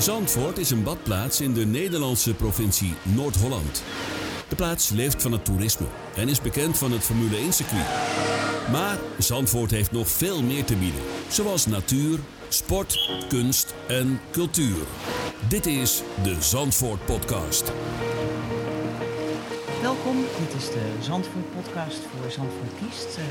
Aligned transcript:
Zandvoort 0.00 0.58
is 0.58 0.70
een 0.70 0.82
badplaats 0.82 1.40
in 1.40 1.52
de 1.52 1.66
Nederlandse 1.66 2.34
provincie 2.34 2.94
Noord-Holland. 3.02 3.82
De 4.48 4.56
plaats 4.56 4.90
leeft 4.90 5.22
van 5.22 5.32
het 5.32 5.44
toerisme 5.44 5.86
en 6.16 6.28
is 6.28 6.40
bekend 6.40 6.78
van 6.78 6.92
het 6.92 7.02
Formule 7.02 7.36
1-circuit. 7.36 7.86
Maar 8.72 8.98
Zandvoort 9.18 9.70
heeft 9.70 9.92
nog 9.92 10.08
veel 10.08 10.42
meer 10.42 10.64
te 10.64 10.76
bieden, 10.76 11.00
zoals 11.28 11.66
natuur, 11.66 12.18
sport, 12.48 13.10
kunst 13.28 13.74
en 13.88 14.20
cultuur. 14.30 14.86
Dit 15.48 15.66
is 15.66 16.02
de 16.22 16.36
Zandvoort 16.42 17.04
Podcast. 17.04 17.72
Welkom, 19.82 20.16
dit 20.38 20.54
is 20.56 20.66
de 20.66 20.96
Zandvoort 21.00 21.52
podcast 21.54 21.98
voor 21.98 22.30
Zandvoort 22.30 22.70
Kiest. 22.78 23.16
eh, 23.16 23.24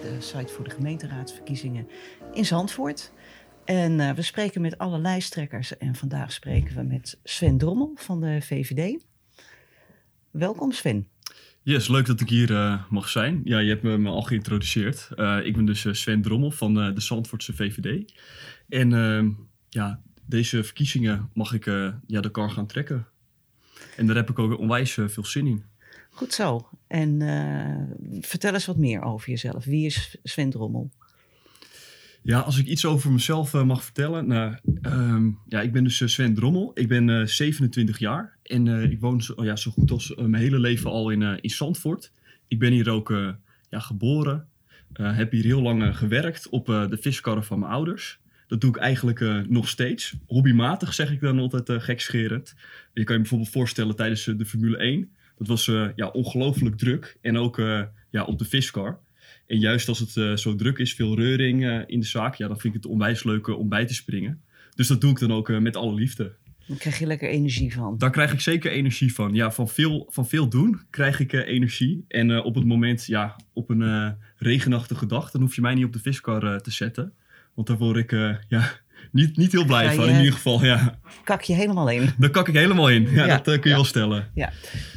de 0.00 0.20
site 0.20 0.52
voor 0.52 0.64
de 0.64 0.70
gemeenteraadsverkiezingen 0.70 1.88
in 2.32 2.44
Zandvoort. 2.44 3.10
En 3.66 4.00
eh, 4.00 4.12
we 4.12 4.22
spreken 4.22 4.60
met 4.60 4.78
alle 4.78 4.98
lijsttrekkers 4.98 5.76
en 5.76 5.94
vandaag 5.94 6.32
spreken 6.32 6.76
we 6.76 6.82
met 6.82 7.18
Sven 7.24 7.58
Drommel 7.58 7.92
van 7.94 8.20
de 8.20 8.38
VVD. 8.40 9.04
Welkom 10.30 10.72
Sven. 10.72 11.08
Yes, 11.62 11.88
leuk 11.88 12.06
dat 12.06 12.20
ik 12.20 12.28
hier 12.28 12.54
eh, 12.54 12.82
mag 12.90 13.08
zijn. 13.08 13.40
Ja, 13.44 13.58
je 13.58 13.68
hebt 13.68 13.82
me, 13.82 13.98
me 13.98 14.10
al 14.10 14.22
geïntroduceerd. 14.22 15.08
Eh, 15.16 15.38
ik 15.42 15.56
ben 15.56 15.64
dus 15.64 15.86
Sven 15.90 16.22
Drommel 16.22 16.50
van 16.50 16.74
de 16.74 17.00
Zandvoortse 17.00 17.54
VVD. 17.54 18.12
En 18.68 18.92
ehm, 18.92 19.30
ja, 19.68 20.00
deze 20.26 20.64
verkiezingen 20.64 21.30
mag 21.34 21.52
ik 21.52 21.64
ja, 22.06 22.20
de 22.20 22.30
kar 22.30 22.50
gaan 22.50 22.66
trekken. 22.66 23.06
En 23.96 24.06
daar 24.06 24.16
heb 24.16 24.30
ik 24.30 24.38
ook 24.38 24.58
onwijs 24.58 24.92
veel 24.92 25.24
zin 25.24 25.46
in. 25.46 25.64
Goed 26.10 26.32
zo. 26.32 26.68
En 26.86 27.18
vertel 28.20 28.54
eens 28.54 28.66
wat 28.66 28.76
meer 28.76 29.02
over 29.02 29.30
jezelf. 29.30 29.64
Wie 29.64 29.86
is 29.86 30.16
Sven 30.22 30.50
Drommel? 30.50 30.90
Ja, 32.26 32.40
als 32.40 32.58
ik 32.58 32.66
iets 32.66 32.84
over 32.84 33.12
mezelf 33.12 33.54
eh, 33.54 33.64
mag 33.64 33.84
vertellen. 33.84 34.26
Nou, 34.26 34.56
ehm, 34.82 35.30
ja, 35.48 35.60
ik 35.60 35.72
ben 35.72 35.84
dus 35.84 36.00
eh, 36.00 36.08
Sven 36.08 36.34
Drommel. 36.34 36.70
Ik 36.74 36.88
ben 36.88 37.10
eh, 37.10 37.26
27 37.26 37.98
jaar. 37.98 38.36
En 38.42 38.66
ik 38.90 39.00
woon 39.00 39.22
zo, 39.22 39.44
ja, 39.44 39.56
zo 39.56 39.70
goed 39.70 39.90
als 39.90 40.14
mijn 40.14 40.34
hele 40.34 40.58
leven 40.58 40.90
al 40.90 41.10
in, 41.10 41.22
in 41.22 41.50
Zandvoort. 41.50 42.12
Ik 42.48 42.58
ben 42.58 42.72
hier 42.72 42.90
ook 42.90 43.14
ja, 43.70 43.80
geboren. 43.80 44.48
Heb 44.92 45.30
hier 45.30 45.44
heel 45.44 45.62
lang 45.62 45.96
gewerkt 45.96 46.48
op 46.48 46.66
de 46.66 46.98
viskarren 47.00 47.44
van 47.44 47.58
mijn 47.58 47.72
ouders. 47.72 48.18
Dat 48.46 48.60
doe 48.60 48.70
ik 48.70 48.76
eigenlijk 48.76 49.48
nog 49.48 49.68
steeds. 49.68 50.14
Hobbymatig 50.26 50.94
zeg 50.94 51.10
ik 51.10 51.20
dan 51.20 51.38
altijd 51.38 51.68
uh, 51.68 51.80
gekscherend. 51.80 52.54
Je 52.92 53.04
kan 53.04 53.14
je 53.14 53.20
bijvoorbeeld 53.20 53.50
voorstellen 53.50 53.96
tijdens 53.96 54.24
de 54.24 54.46
Formule 54.46 54.76
1. 54.76 55.10
Dat 55.38 55.46
was 55.46 55.64
ja, 55.96 56.06
ongelooflijk 56.06 56.76
druk. 56.76 57.16
En 57.20 57.36
ook 57.36 57.56
ja, 58.10 58.24
op 58.24 58.38
de 58.38 58.44
viskar. 58.44 58.98
En 59.46 59.58
juist 59.58 59.88
als 59.88 59.98
het 59.98 60.16
eh, 60.16 60.36
zo 60.36 60.54
druk 60.54 60.78
is, 60.78 60.94
veel 60.94 61.16
reuring 61.16 61.66
eh, 61.66 61.80
in 61.86 62.00
de 62.00 62.06
zaak, 62.06 62.34
ja, 62.34 62.48
dan 62.48 62.60
vind 62.60 62.74
ik 62.74 62.82
het 62.82 62.92
onwijs 62.92 63.24
leuk 63.24 63.46
eh, 63.46 63.58
om 63.58 63.68
bij 63.68 63.86
te 63.86 63.94
springen. 63.94 64.42
Dus 64.74 64.86
dat 64.86 65.00
doe 65.00 65.10
ik 65.10 65.18
dan 65.18 65.32
ook 65.32 65.60
met 65.60 65.76
alle 65.76 65.94
liefde. 65.94 66.34
Daar 66.66 66.78
krijg 66.78 66.98
je 66.98 67.06
lekker 67.06 67.28
energie 67.28 67.72
van. 67.72 67.98
Daar 67.98 68.10
krijg 68.10 68.32
ik 68.32 68.40
zeker 68.40 68.70
energie 68.70 69.14
van. 69.14 69.34
Ja, 69.34 69.50
van 69.50 69.68
veel, 69.68 70.06
van 70.10 70.26
veel 70.26 70.48
doen 70.48 70.80
krijg 70.90 71.20
ik 71.20 71.32
energie. 71.32 72.04
En 72.08 72.42
op 72.42 72.54
het 72.54 72.64
moment, 72.64 73.06
ja, 73.06 73.36
op 73.52 73.70
een 73.70 74.16
regenachtige 74.36 75.06
dag, 75.06 75.30
dan 75.30 75.40
hoef 75.40 75.54
je 75.54 75.60
mij 75.60 75.74
niet 75.74 75.84
op 75.84 75.92
de 75.92 75.98
viskar 75.98 76.60
te 76.60 76.70
zetten. 76.70 77.12
Want 77.54 77.66
daar 77.66 77.78
word 77.78 77.96
ik 77.96 78.10
ja, 78.48 78.80
niet, 79.12 79.36
niet 79.36 79.52
heel 79.52 79.64
blij 79.64 79.94
van, 79.94 80.08
in 80.08 80.16
ieder 80.16 80.32
geval. 80.32 80.64
Ja. 80.64 80.98
Kak 81.24 81.42
je 81.42 81.52
helemaal 81.54 81.88
in. 81.90 82.10
Daar 82.18 82.30
kak 82.30 82.48
ik 82.48 82.54
helemaal 82.54 82.90
in. 82.90 83.10
Ja, 83.10 83.26
Ja, 83.26 83.36
dat 83.36 83.54
eh, 83.54 83.60
kun 83.60 83.70
je 83.70 83.76
wel 83.76 83.84
stellen. 83.84 84.30
Ja, 84.34 84.52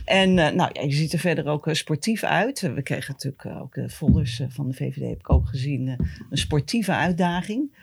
en 0.06 0.40
eh, 0.40 0.54
nou, 0.54 0.70
ja, 0.74 0.82
je 0.82 0.92
ziet 0.92 1.14
er 1.14 1.20
verder 1.20 1.46
ook 1.46 1.68
eh, 1.68 1.74
sportief 1.74 2.24
uit. 2.24 2.62
We 2.76 2.82
kregen 2.82 3.14
natuurlijk 3.14 3.46
ook 3.46 3.74
de 3.74 3.90
folders 3.90 4.42
van 4.50 4.68
de 4.68 4.74
VVD, 4.74 5.10
heb 5.10 5.20
ik 5.20 5.32
ook 5.32 5.48
gezien. 5.48 5.88
een 6.30 6.38
sportieve 6.38 6.94
uitdaging. 6.94 7.76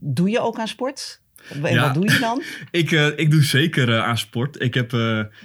Doe 0.00 0.30
je 0.30 0.40
ook 0.40 0.58
aan 0.58 0.68
sport? 0.68 1.20
En 1.62 1.72
Ja. 1.72 1.82
wat 1.82 1.94
doe 1.94 2.12
je 2.12 2.18
dan? 2.18 2.42
Ik, 2.80 2.90
ik 3.16 3.30
doe 3.30 3.42
zeker 3.42 4.00
aan 4.00 4.18
sport. 4.18 4.60
Ik 4.60 4.74
heb 4.74 4.90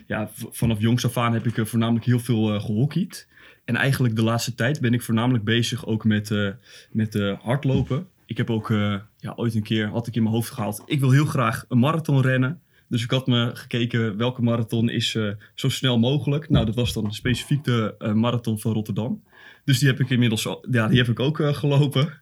ja, 0.07 0.29
vanaf 0.51 0.79
jongs 0.79 1.05
af 1.05 1.17
aan 1.17 1.33
heb 1.33 1.45
ik 1.45 1.67
voornamelijk 1.67 2.06
heel 2.06 2.19
veel 2.19 2.53
eh 2.53 2.61
gehockeyd. 2.61 3.27
En 3.66 3.75
eigenlijk 3.75 4.16
de 4.16 4.23
laatste 4.23 4.56
tijd 4.56 4.79
ben 4.81 4.94
ik 4.94 5.01
voornamelijk 5.01 5.44
bezig 5.44 5.85
ook 5.85 6.03
met, 6.03 6.56
met 6.91 7.13
hardlopen. 7.41 8.07
Ik 8.27 8.38
heb 8.38 8.49
ook 8.49 8.69
eh, 8.69 8.95
ja, 9.17 9.33
ooit 9.35 9.55
een 9.55 9.63
keer 9.63 9.88
had 9.88 10.07
ik 10.07 10.15
in 10.15 10.23
mijn 10.23 10.35
hoofd 10.35 10.51
gehaald. 10.51 10.83
Ik 10.85 10.99
wil 10.99 11.11
heel 11.11 11.25
graag 11.25 11.65
een 11.67 11.79
marathon 11.79 12.21
rennen. 12.21 12.61
Dus 12.89 13.03
ik 13.03 13.11
had 13.11 13.27
me 13.27 13.51
gekeken 13.53 14.17
welke 14.17 14.41
marathon 14.41 14.89
is 14.89 15.15
eh, 15.15 15.29
zo 15.55 15.69
snel 15.69 15.99
mogelijk. 15.99 16.49
Nou, 16.49 16.65
dat 16.65 16.75
was 16.75 16.93
dan 16.93 17.13
specifiek 17.13 17.63
de 17.63 17.95
eh, 17.97 18.13
marathon 18.13 18.59
van 18.59 18.73
Rotterdam. 18.73 19.23
Dus 19.63 19.79
die 19.79 19.88
heb 19.88 19.99
ik 19.99 20.09
inmiddels 20.09 20.47
ja, 20.71 20.88
die 20.88 20.97
heb 20.97 21.07
ik 21.07 21.19
ook 21.19 21.55
gelopen. 21.55 22.21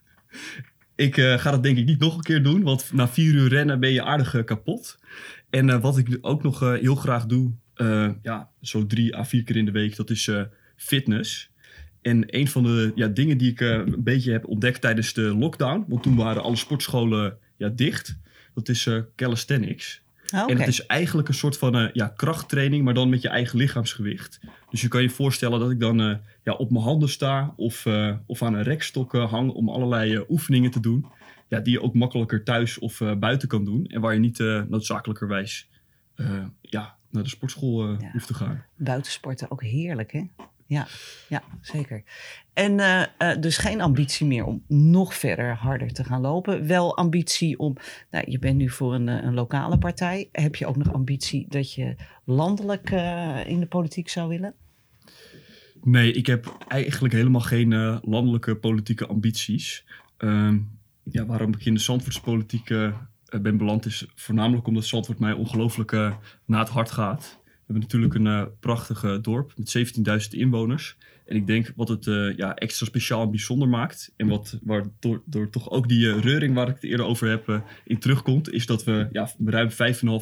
Ik 0.95 1.15
ga 1.15 1.51
dat 1.51 1.63
denk 1.63 1.77
ik 1.77 1.85
niet 1.85 1.99
nog 1.99 2.15
een 2.15 2.23
keer 2.23 2.43
doen, 2.43 2.63
want 2.63 2.93
na 2.93 3.07
vier 3.07 3.33
uur 3.33 3.49
rennen 3.49 3.79
ben 3.79 3.91
je 3.91 4.03
aardig 4.03 4.43
kapot. 4.43 4.99
En 5.49 5.81
wat 5.81 5.97
ik 5.97 6.17
ook 6.21 6.43
nog 6.43 6.59
heel 6.59 6.95
graag 6.95 7.25
doe, 7.25 7.51
ja, 8.21 8.49
zo 8.61 8.85
drie 8.85 9.17
à 9.17 9.25
vier 9.25 9.43
keer 9.43 9.55
in 9.55 9.65
de 9.65 9.71
week, 9.71 9.95
dat 9.95 10.09
is 10.09 10.31
fitness. 10.75 11.51
En 12.05 12.23
een 12.25 12.47
van 12.47 12.63
de 12.63 12.91
ja, 12.95 13.07
dingen 13.07 13.37
die 13.37 13.51
ik 13.51 13.61
eh, 13.61 13.69
een 13.69 14.03
beetje 14.03 14.31
heb 14.31 14.47
ontdekt 14.47 14.81
tijdens 14.81 15.13
de 15.13 15.21
lockdown, 15.21 15.85
want 15.87 16.03
toen 16.03 16.15
waren 16.15 16.43
alle 16.43 16.55
sportscholen 16.55 17.37
ja, 17.57 17.69
dicht, 17.69 18.17
dat 18.53 18.69
is 18.69 18.85
eh, 18.85 18.99
calisthenics. 19.15 20.01
Ah. 20.29 20.49
En 20.49 20.57
het 20.57 20.67
is 20.67 20.85
eigenlijk 20.85 21.27
een 21.27 21.33
soort 21.33 21.57
van 21.57 21.75
eh, 21.75 21.89
ja, 21.93 22.07
krachttraining, 22.07 22.83
maar 22.83 22.93
dan 22.93 23.09
met 23.09 23.21
je 23.21 23.29
eigen 23.29 23.57
lichaamsgewicht. 23.57 24.39
Dus 24.69 24.81
je 24.81 24.87
kan 24.87 25.01
je 25.01 25.09
voorstellen 25.09 25.59
dat 25.59 25.71
ik 25.71 25.79
dan 25.79 25.97
ja, 26.43 26.53
op 26.53 26.71
mijn 26.71 26.83
handen 26.83 27.09
sta 27.09 27.53
of, 27.55 27.85
of 28.25 28.41
aan 28.41 28.53
een 28.53 28.63
rekstok 28.63 29.13
hang 29.13 29.51
om 29.51 29.69
allerlei 29.69 30.23
oefeningen 30.29 30.71
te 30.71 30.79
doen. 30.79 31.05
Ja, 31.47 31.59
die 31.59 31.73
je 31.73 31.81
ook 31.81 31.93
makkelijker 31.93 32.43
thuis 32.43 32.79
of 32.79 33.01
buiten 33.19 33.47
kan 33.47 33.65
doen. 33.65 33.85
En 33.85 34.01
waar 34.01 34.13
je 34.13 34.19
niet 34.19 34.39
noodzakelijkerwijs 34.69 35.69
ja, 36.61 36.95
naar 37.09 37.23
de 37.23 37.29
sportschool 37.29 37.97
hoeft 38.11 38.27
te 38.27 38.33
gaan. 38.33 38.63
Buitensporten 38.75 39.51
ook 39.51 39.63
heerlijk, 39.63 40.11
hè? 40.11 40.23
Ja, 40.67 40.87
ja 41.29 41.43
zeker. 41.61 42.03
En 42.53 42.79
eh, 42.79 43.03
eh, 43.17 43.41
dus 43.41 43.57
geen 43.57 43.81
ambitie 43.81 44.25
meer 44.25 44.45
om 44.45 44.63
nog 44.67 45.15
verder 45.15 45.55
harder 45.55 45.93
te 45.93 46.03
gaan 46.03 46.21
lopen. 46.21 46.67
Wel 46.67 46.97
ambitie 46.97 47.59
om, 47.59 47.75
nou, 48.11 48.31
je 48.31 48.39
bent 48.39 48.57
nu 48.57 48.69
voor 48.69 48.93
een, 48.93 49.09
eh, 49.09 49.23
een 49.23 49.33
lokale 49.33 49.77
partij. 49.77 50.29
Heb 50.31 50.55
je 50.55 50.65
ook 50.65 50.75
nog 50.77 50.93
ambitie 50.93 51.45
dat 51.49 51.73
je 51.73 51.95
landelijk 52.23 52.89
in 53.45 53.59
de 53.59 53.67
politiek 53.69 54.09
zou 54.09 54.29
willen? 54.29 54.53
Nee, 55.81 56.11
ik 56.11 56.25
heb 56.25 56.57
eigenlijk 56.67 57.13
helemaal 57.13 57.41
geen 57.41 57.99
landelijke 58.03 58.55
politieke 58.55 59.07
ambities. 59.07 59.85
Ehm, 60.17 60.59
ja, 61.03 61.25
waarom 61.25 61.53
ik 61.53 61.65
in 61.65 61.73
de 61.73 61.79
Zandvoortspolitiek 61.79 62.69
ben 63.41 63.57
beland 63.57 63.85
is 63.85 64.05
voornamelijk 64.15 64.67
omdat 64.67 64.85
Zandvoort 64.85 65.19
mij 65.19 65.33
ongelooflijk 65.33 65.91
eh, 65.91 66.15
na 66.45 66.59
het 66.59 66.69
hart 66.69 66.91
gaat. 66.91 67.39
We 67.65 67.73
hebben 67.73 67.89
natuurlijk 67.89 68.13
een 68.13 68.27
eh 68.27 68.43
prachtig 68.59 69.03
eh, 69.03 69.17
dorp 69.21 69.53
met 69.55 69.77
17.000 70.25 70.29
inwoners. 70.29 70.97
En 71.25 71.35
ik 71.35 71.47
denk 71.47 71.73
wat 71.75 71.87
het 71.87 72.07
eh, 72.07 72.37
ja, 72.37 72.55
extra 72.55 72.85
speciaal 72.85 73.23
en 73.23 73.29
bijzonder 73.29 73.67
maakt... 73.67 74.13
en 74.15 74.27
wat, 74.27 74.59
waardoor 74.63 75.21
door 75.25 75.49
toch 75.49 75.69
ook 75.69 75.87
die 75.87 76.19
reuring 76.19 76.55
waar 76.55 76.67
ik 76.67 76.73
het 76.73 76.83
eerder 76.83 77.05
over 77.05 77.29
heb 77.29 77.63
in 77.85 77.99
terugkomt... 77.99 78.51
is 78.51 78.65
dat 78.65 78.83
we 78.83 79.07
ja, 79.11 79.29
ruim 79.45 79.69
5,5 79.69 79.75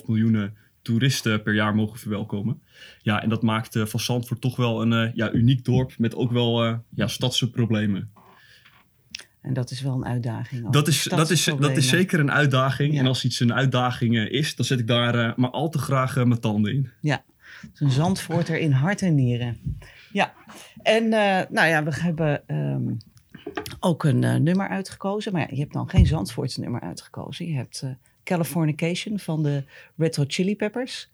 miljoen 0.05 0.51
toeristen 0.81 1.43
per 1.43 1.53
jaar 1.53 1.75
mogen 1.75 1.99
verwelkomen. 1.99 2.61
Ja, 3.01 3.23
en 3.23 3.29
dat 3.29 3.41
maakt 3.41 3.79
van 3.83 3.99
Zandvoort 3.99 4.41
toch 4.41 4.55
wel 4.55 4.81
een 4.81 5.11
ja, 5.15 5.31
uniek 5.31 5.65
dorp 5.65 5.97
met 5.97 6.15
ook 6.15 6.31
wel 6.31 6.83
ja, 6.89 7.07
stadse 7.07 7.49
problemen. 7.49 8.11
En 9.41 9.53
dat 9.53 9.71
is 9.71 9.81
wel 9.81 9.93
een 9.93 10.05
uitdaging. 10.05 10.69
Dat 10.69 10.87
is, 10.87 11.03
dat, 11.03 11.29
is, 11.29 11.45
dat 11.59 11.77
is 11.77 11.87
zeker 11.87 12.19
een 12.19 12.31
uitdaging. 12.31 12.93
Ja. 12.93 12.99
En 12.99 13.05
als 13.05 13.25
iets 13.25 13.39
een 13.39 13.53
uitdaging 13.53 14.17
is, 14.17 14.55
dan 14.55 14.65
zet 14.65 14.79
ik 14.79 14.87
daar 14.87 15.33
maar 15.35 15.49
al 15.49 15.69
te 15.69 15.77
graag 15.79 16.15
mijn 16.15 16.39
tanden 16.39 16.73
in. 16.73 16.89
Een 17.75 17.91
Zandvoorter 17.91 18.57
in 18.57 18.71
hart 18.71 19.01
en 19.01 19.15
nieren. 19.15 19.57
Ja, 20.11 20.33
en 20.81 21.03
eh, 21.03 21.49
nou 21.49 21.67
ja, 21.67 21.83
we 21.83 21.93
hebben 21.93 22.47
ehm, 22.47 22.91
ook 23.79 24.03
een 24.03 24.23
eh, 24.23 24.35
nummer 24.35 24.67
uitgekozen. 24.67 25.31
Maar 25.31 25.53
je 25.53 25.59
hebt 25.59 25.73
dan 25.73 25.89
geen 25.89 26.05
Zandvoorts 26.05 26.57
nummer 26.57 26.81
uitgekozen. 26.81 27.47
Je 27.47 27.55
hebt 27.55 27.81
eh, 27.81 27.89
Californication 28.23 29.19
van 29.19 29.43
de 29.43 29.63
Red 29.97 30.15
Hot 30.15 30.33
Chili 30.33 30.55
Peppers. 30.55 31.11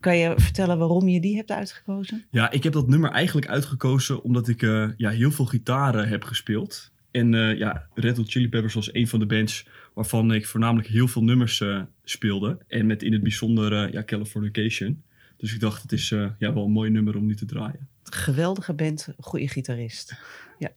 Kan 0.00 0.16
je 0.16 0.32
vertellen 0.36 0.78
waarom 0.78 1.08
je 1.08 1.20
die 1.20 1.36
hebt 1.36 1.50
uitgekozen? 1.50 2.24
Ja, 2.30 2.50
ik 2.50 2.62
heb 2.62 2.72
dat 2.72 2.88
nummer 2.88 3.10
eigenlijk 3.10 3.48
uitgekozen 3.48 4.22
omdat 4.22 4.48
ik 4.48 4.60
ja, 4.96 5.10
heel 5.10 5.30
veel 5.30 5.44
gitaren 5.44 6.08
heb 6.08 6.24
gespeeld. 6.24 6.92
En 7.10 7.34
eh, 7.34 7.58
ja, 7.58 7.86
Red 7.94 8.16
Hot 8.16 8.30
Chili 8.30 8.48
Peppers 8.48 8.74
was 8.74 8.94
een 8.94 9.08
van 9.08 9.18
de 9.18 9.26
bands 9.26 9.66
waarvan 9.94 10.32
ik 10.32 10.46
voornamelijk 10.46 10.88
heel 10.88 11.08
veel 11.08 11.22
nummers 11.22 11.64
speelde. 12.04 12.58
En 12.68 12.86
met 12.86 13.02
in 13.02 13.12
het 13.12 13.22
bijzonder 13.22 13.92
ja, 13.92 14.04
Californication. 14.04 15.02
Dus 15.42 15.54
ik 15.54 15.60
dacht, 15.60 15.82
het 15.82 15.92
is 15.92 16.12
eh, 16.12 16.26
ja, 16.38 16.52
wel 16.52 16.64
een 16.64 16.70
mooi 16.70 16.90
nummer 16.90 17.16
om 17.16 17.26
nu 17.26 17.34
te 17.34 17.44
draaien. 17.44 17.88
Geweldige 18.02 18.72
band, 18.74 19.08
goede 19.18 19.48
gitarist. 19.48 20.14
Ja. 20.58 20.70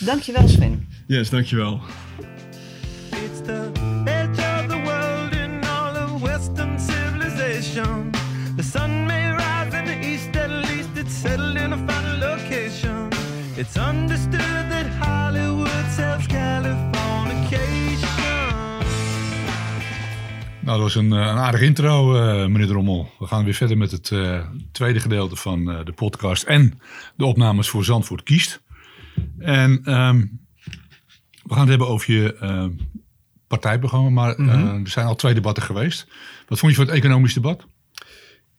Dankjewel 0.00 0.48
Sven. 0.48 0.88
Yes, 1.06 1.30
dankjewel. 1.30 1.80
It's 3.10 3.40
the 3.44 3.70
edge 4.04 4.60
of 4.60 4.66
the 4.68 4.80
world 4.84 5.32
in 5.32 5.64
all 5.64 5.96
of 5.96 6.22
Western 6.22 6.80
civilization. 6.80 8.10
The 8.56 8.62
sun 8.62 9.06
may 9.06 9.30
rise 9.30 9.78
in 9.78 9.84
the 9.84 10.08
east, 10.08 10.36
at 10.36 10.50
least 10.50 10.88
it's 10.94 11.20
settled 11.20 11.56
in 11.56 11.72
a 11.72 11.92
final 11.92 12.18
location. 12.18 13.08
It's 13.56 13.76
understood 13.76 14.31
Nou, 20.62 20.76
dat 20.78 20.86
was 20.86 20.94
een, 20.94 21.12
eh, 21.12 21.18
een 21.18 21.38
aardige 21.38 21.64
intro, 21.64 22.14
eh, 22.14 22.46
meneer 22.46 22.66
Drommel. 22.66 23.10
We 23.18 23.26
gaan 23.26 23.44
weer 23.44 23.54
verder 23.54 23.76
met 23.76 23.90
het 23.90 24.10
eh, 24.10 24.46
tweede 24.72 25.00
gedeelte 25.00 25.36
van 25.36 25.64
de 25.64 25.92
podcast 25.94 26.42
en 26.42 26.80
de 27.16 27.24
opnames 27.24 27.68
voor 27.68 27.84
Zandvoort 27.84 28.22
Kiest. 28.22 28.62
En 29.38 29.80
ehm, 29.84 30.26
we 31.42 31.48
gaan 31.48 31.60
het 31.60 31.68
hebben 31.68 31.88
over 31.88 32.12
je 32.12 32.36
partijprogramma, 33.46 34.10
maar 34.10 34.34
eh, 34.36 34.74
er 34.74 34.88
zijn 34.88 35.06
al 35.06 35.14
twee 35.14 35.34
debatten 35.34 35.62
geweest. 35.62 36.08
Wat 36.48 36.58
vond 36.58 36.72
je 36.72 36.78
van 36.78 36.86
het 36.86 36.96
economisch 36.96 37.34
debat? 37.34 37.66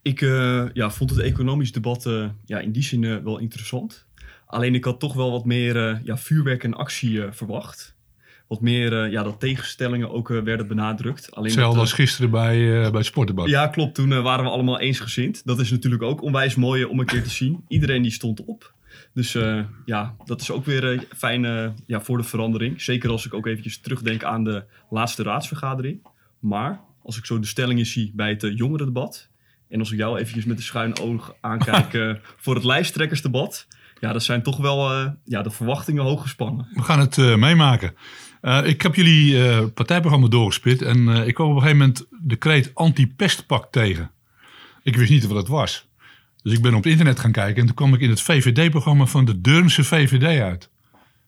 Ik 0.01 0.19
ja, 0.73 0.91
vond 0.91 1.09
het 1.09 1.19
economisch 1.19 1.71
debat 1.71 2.09
ja, 2.45 2.59
in 2.59 2.71
die 2.71 2.83
zin 2.83 3.23
wel 3.23 3.37
interessant. 3.37 4.05
Alleen 4.45 4.75
ik 4.75 4.83
had 4.83 4.99
toch 4.99 5.13
wel 5.13 5.31
wat 5.31 5.45
meer 5.45 6.01
ja, 6.03 6.17
vuurwerk 6.17 6.63
en 6.63 6.73
actie 6.73 7.21
verwacht. 7.31 7.95
Wat 8.47 8.61
meer 8.61 9.03
eh, 9.03 9.11
ja, 9.11 9.23
dat 9.23 9.39
tegenstellingen 9.39 10.11
ook 10.11 10.31
eh, 10.31 10.39
werden 10.39 10.67
benadrukt. 10.67 11.31
Alleen 11.31 11.45
Hetzelfde 11.49 11.73
dat, 11.73 11.81
als 11.81 11.91
eh, 11.91 11.97
gisteren 11.97 12.31
bij, 12.31 12.75
eh, 12.75 12.89
bij 12.89 12.97
het 12.97 13.05
sportdebat. 13.05 13.49
Ja, 13.49 13.67
klopt. 13.67 13.95
Toen 13.95 14.13
eh, 14.13 14.21
waren 14.21 14.45
we 14.45 14.51
allemaal 14.51 14.79
eensgezind. 14.79 15.41
Dat 15.45 15.59
is 15.59 15.71
natuurlijk 15.71 16.03
ook 16.03 16.21
onwijs 16.21 16.55
mooi 16.55 16.83
eh, 16.83 16.89
om 16.89 16.99
een 16.99 17.05
keer 17.05 17.23
te 17.23 17.29
zien. 17.29 17.63
Iedereen 17.67 18.01
die 18.01 18.11
stond 18.11 18.45
op. 18.45 18.73
Dus 19.13 19.35
eh, 19.35 19.59
ja, 19.85 20.15
dat 20.25 20.41
is 20.41 20.51
ook 20.51 20.65
weer 20.65 20.91
eh, 20.91 20.99
fijn 21.15 21.45
eh, 21.45 21.69
ja, 21.85 22.01
voor 22.01 22.17
de 22.17 22.23
verandering. 22.23 22.81
Zeker 22.81 23.09
als 23.09 23.25
ik 23.25 23.33
ook 23.33 23.47
eventjes 23.47 23.79
terugdenk 23.79 24.23
aan 24.23 24.43
de 24.43 24.63
laatste 24.89 25.23
raadsvergadering. 25.23 26.07
Maar 26.39 26.79
als 27.03 27.17
ik 27.17 27.25
zo 27.25 27.39
de 27.39 27.47
stellingen 27.47 27.85
zie 27.85 28.11
bij 28.15 28.29
het 28.29 28.43
uh, 28.43 28.57
jongerendebat... 28.57 29.29
en 29.69 29.79
als 29.79 29.91
ik 29.91 29.97
jou 29.97 30.19
eventjes 30.19 30.45
met 30.45 30.57
een 30.57 30.63
schuin 30.63 30.99
oog 30.99 31.35
aankijk 31.41 31.93
eh, 32.03 32.13
voor 32.37 32.55
het 32.55 32.63
lijsttrekkersdebat... 32.63 33.67
ja, 33.99 34.13
dat 34.13 34.23
zijn 34.23 34.43
toch 34.43 34.57
wel 34.57 34.91
eh, 34.91 35.11
ja, 35.23 35.41
de 35.41 35.51
verwachtingen 35.51 36.03
hoog 36.03 36.21
gespannen. 36.21 36.67
We 36.73 36.81
gaan 36.81 36.99
het 36.99 37.17
eh, 37.17 37.35
meemaken. 37.35 37.95
Eh, 38.43 38.65
ik 38.65 38.81
heb 38.81 38.95
jullie 38.95 39.47
eh, 39.47 39.65
partijprogramma 39.73 40.27
doorgespit 40.27 40.81
en 40.81 41.09
eh, 41.09 41.27
ik 41.27 41.33
kwam 41.33 41.49
op 41.49 41.55
een 41.55 41.61
gegeven 41.61 41.79
moment 41.79 42.05
de 42.21 42.35
kreet 42.35 42.71
anti-pestpak 42.73 43.71
tegen. 43.71 44.11
Ik 44.81 44.95
wist 44.95 45.09
niet 45.09 45.27
wat 45.27 45.37
het 45.37 45.47
was. 45.47 45.87
Dus 46.41 46.53
ik 46.53 46.61
ben 46.61 46.73
op 46.73 46.83
het 46.83 46.91
internet 46.91 47.19
gaan 47.19 47.31
kijken 47.31 47.61
en 47.61 47.65
toen 47.65 47.75
kwam 47.75 47.93
ik 47.93 47.99
in 47.99 48.09
het 48.09 48.21
VVD-programma 48.21 49.05
van 49.05 49.25
de 49.25 49.41
Deurmse 49.41 49.83
VVD 49.83 50.41
uit. 50.41 50.69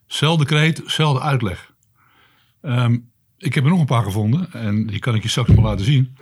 Zelfde 0.06 0.44
kreet, 0.44 0.82
zelfde 0.86 1.20
uitleg. 1.20 1.72
Ehm, 2.62 2.96
ik 3.38 3.54
heb 3.54 3.64
er 3.64 3.70
nog 3.70 3.80
een 3.80 3.86
paar 3.86 4.04
gevonden 4.04 4.52
en 4.52 4.86
die 4.86 4.98
kan 4.98 5.14
ik 5.14 5.22
je 5.22 5.28
straks 5.28 5.48
nog 5.48 5.64
laten 5.64 5.84
zien. 5.84 6.16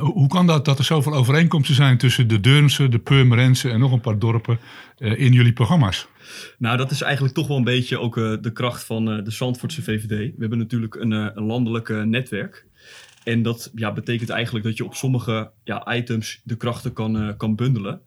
Hoe 0.00 0.28
kan 0.28 0.46
dat 0.46 0.64
dat 0.64 0.78
er 0.78 0.84
zoveel 0.84 1.14
overeenkomsten 1.14 1.74
zijn 1.74 1.98
tussen 1.98 2.28
de 2.28 2.40
Deurmse, 2.40 2.88
de 2.88 2.98
Purmerense 2.98 3.70
en 3.70 3.80
nog 3.80 3.92
een 3.92 4.00
paar 4.00 4.18
dorpen 4.18 4.58
in 4.98 5.32
jullie 5.32 5.52
programma's? 5.52 6.08
Nou, 6.58 6.76
dat 6.76 6.90
is 6.90 7.00
eigenlijk 7.00 7.34
toch 7.34 7.46
wel 7.48 7.56
een 7.56 7.64
beetje 7.64 7.98
ook 7.98 8.16
eh, 8.16 8.34
de 8.40 8.52
kracht 8.52 8.84
van 8.84 9.10
eh, 9.10 9.24
de 9.24 9.30
Zandvoortse 9.30 9.82
VVD. 9.82 10.08
We 10.08 10.34
hebben 10.38 10.58
natuurlijk 10.58 10.94
een, 10.94 11.12
eh, 11.12 11.28
een 11.34 11.44
landelijk 11.44 11.88
netwerk. 11.88 12.66
En 13.24 13.42
dat 13.42 13.70
ja, 13.74 13.92
betekent 13.92 14.30
eigenlijk 14.30 14.64
dat 14.64 14.76
je 14.76 14.84
op 14.84 14.94
sommige 14.94 15.50
ja, 15.64 15.94
items 15.94 16.40
de 16.44 16.56
krachten 16.56 16.92
kan, 16.92 17.34
kan 17.36 17.56
bundelen. 17.56 18.00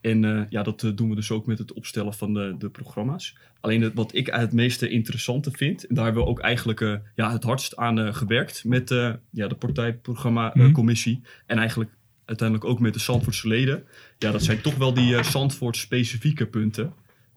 En 0.00 0.46
ja, 0.50 0.62
dat 0.62 0.92
doen 0.94 1.08
we 1.08 1.14
dus 1.14 1.30
ook 1.30 1.46
met 1.46 1.58
het 1.58 1.72
opstellen 1.72 2.14
van 2.14 2.34
de, 2.34 2.54
de 2.58 2.70
programma's. 2.70 3.36
Alleen 3.60 3.82
het, 3.82 3.94
wat 3.94 4.14
ik 4.14 4.26
het 4.26 4.52
meeste 4.52 4.88
interessante 4.88 5.50
vind, 5.50 5.86
en 5.86 5.94
daar 5.94 6.04
hebben 6.04 6.22
we 6.22 6.28
ook 6.28 6.40
eigenlijk 6.40 7.00
ja, 7.14 7.32
het 7.32 7.42
hardst 7.42 7.76
aan 7.76 8.14
gewerkt 8.14 8.64
met 8.64 8.88
ja, 9.30 9.48
de 9.48 9.54
partijprogrammacommissie. 9.54 11.20
En 11.46 11.58
eigenlijk 11.58 11.90
uiteindelijk 12.24 12.70
ook 12.70 12.80
met 12.80 12.94
de 12.94 13.00
Zandvoortse 13.00 13.48
leden. 13.48 13.84
Ja, 14.18 14.30
dat 14.30 14.42
zijn 14.42 14.60
toch 14.60 14.76
wel 14.76 14.94
die 14.94 15.16
eh 15.16 15.22
Zandvoort 15.22 15.76
specifieke 15.76 16.46
punten. 16.46 16.92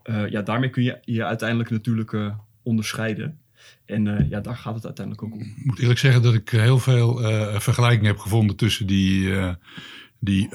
Eh, 0.06 0.30
ja, 0.30 0.42
daarmee 0.42 0.70
kun 0.70 0.84
je 0.84 0.98
je 1.02 1.26
uiteindelijk 1.26 1.70
natuurlijk 1.70 2.14
eh, 2.14 2.36
onderscheiden. 2.64 3.40
En 3.86 4.18
eh, 4.18 4.30
ja, 4.30 4.40
daar 4.40 4.56
gaat 4.56 4.76
het 4.76 4.86
uiteindelijk 4.86 5.26
ook 5.26 5.34
om. 5.34 5.40
Ik 5.42 5.66
moet 5.66 5.80
eerlijk 5.80 6.00
zeggen 6.00 6.22
dat 6.22 6.34
ik 6.34 6.50
heel 6.50 6.80
veel 6.80 7.18
vergelijkingen 7.60 8.12
heb 8.12 8.18
gevonden 8.18 8.56
tussen 8.56 8.88
die, 8.88 9.34
die 10.20 10.50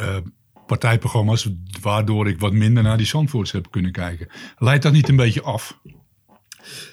partijprogramma's, 0.66 1.50
waardoor 1.80 2.28
ik 2.28 2.40
wat 2.40 2.52
minder 2.52 2.82
naar 2.82 2.96
die 2.96 3.06
Zandvoorts 3.06 3.52
heb 3.52 3.70
kunnen 3.70 3.92
kijken. 3.92 4.28
Leidt 4.58 4.82
dat 4.82 4.92
niet 4.92 5.08
een 5.08 5.16
beetje 5.16 5.42
af? 5.42 5.80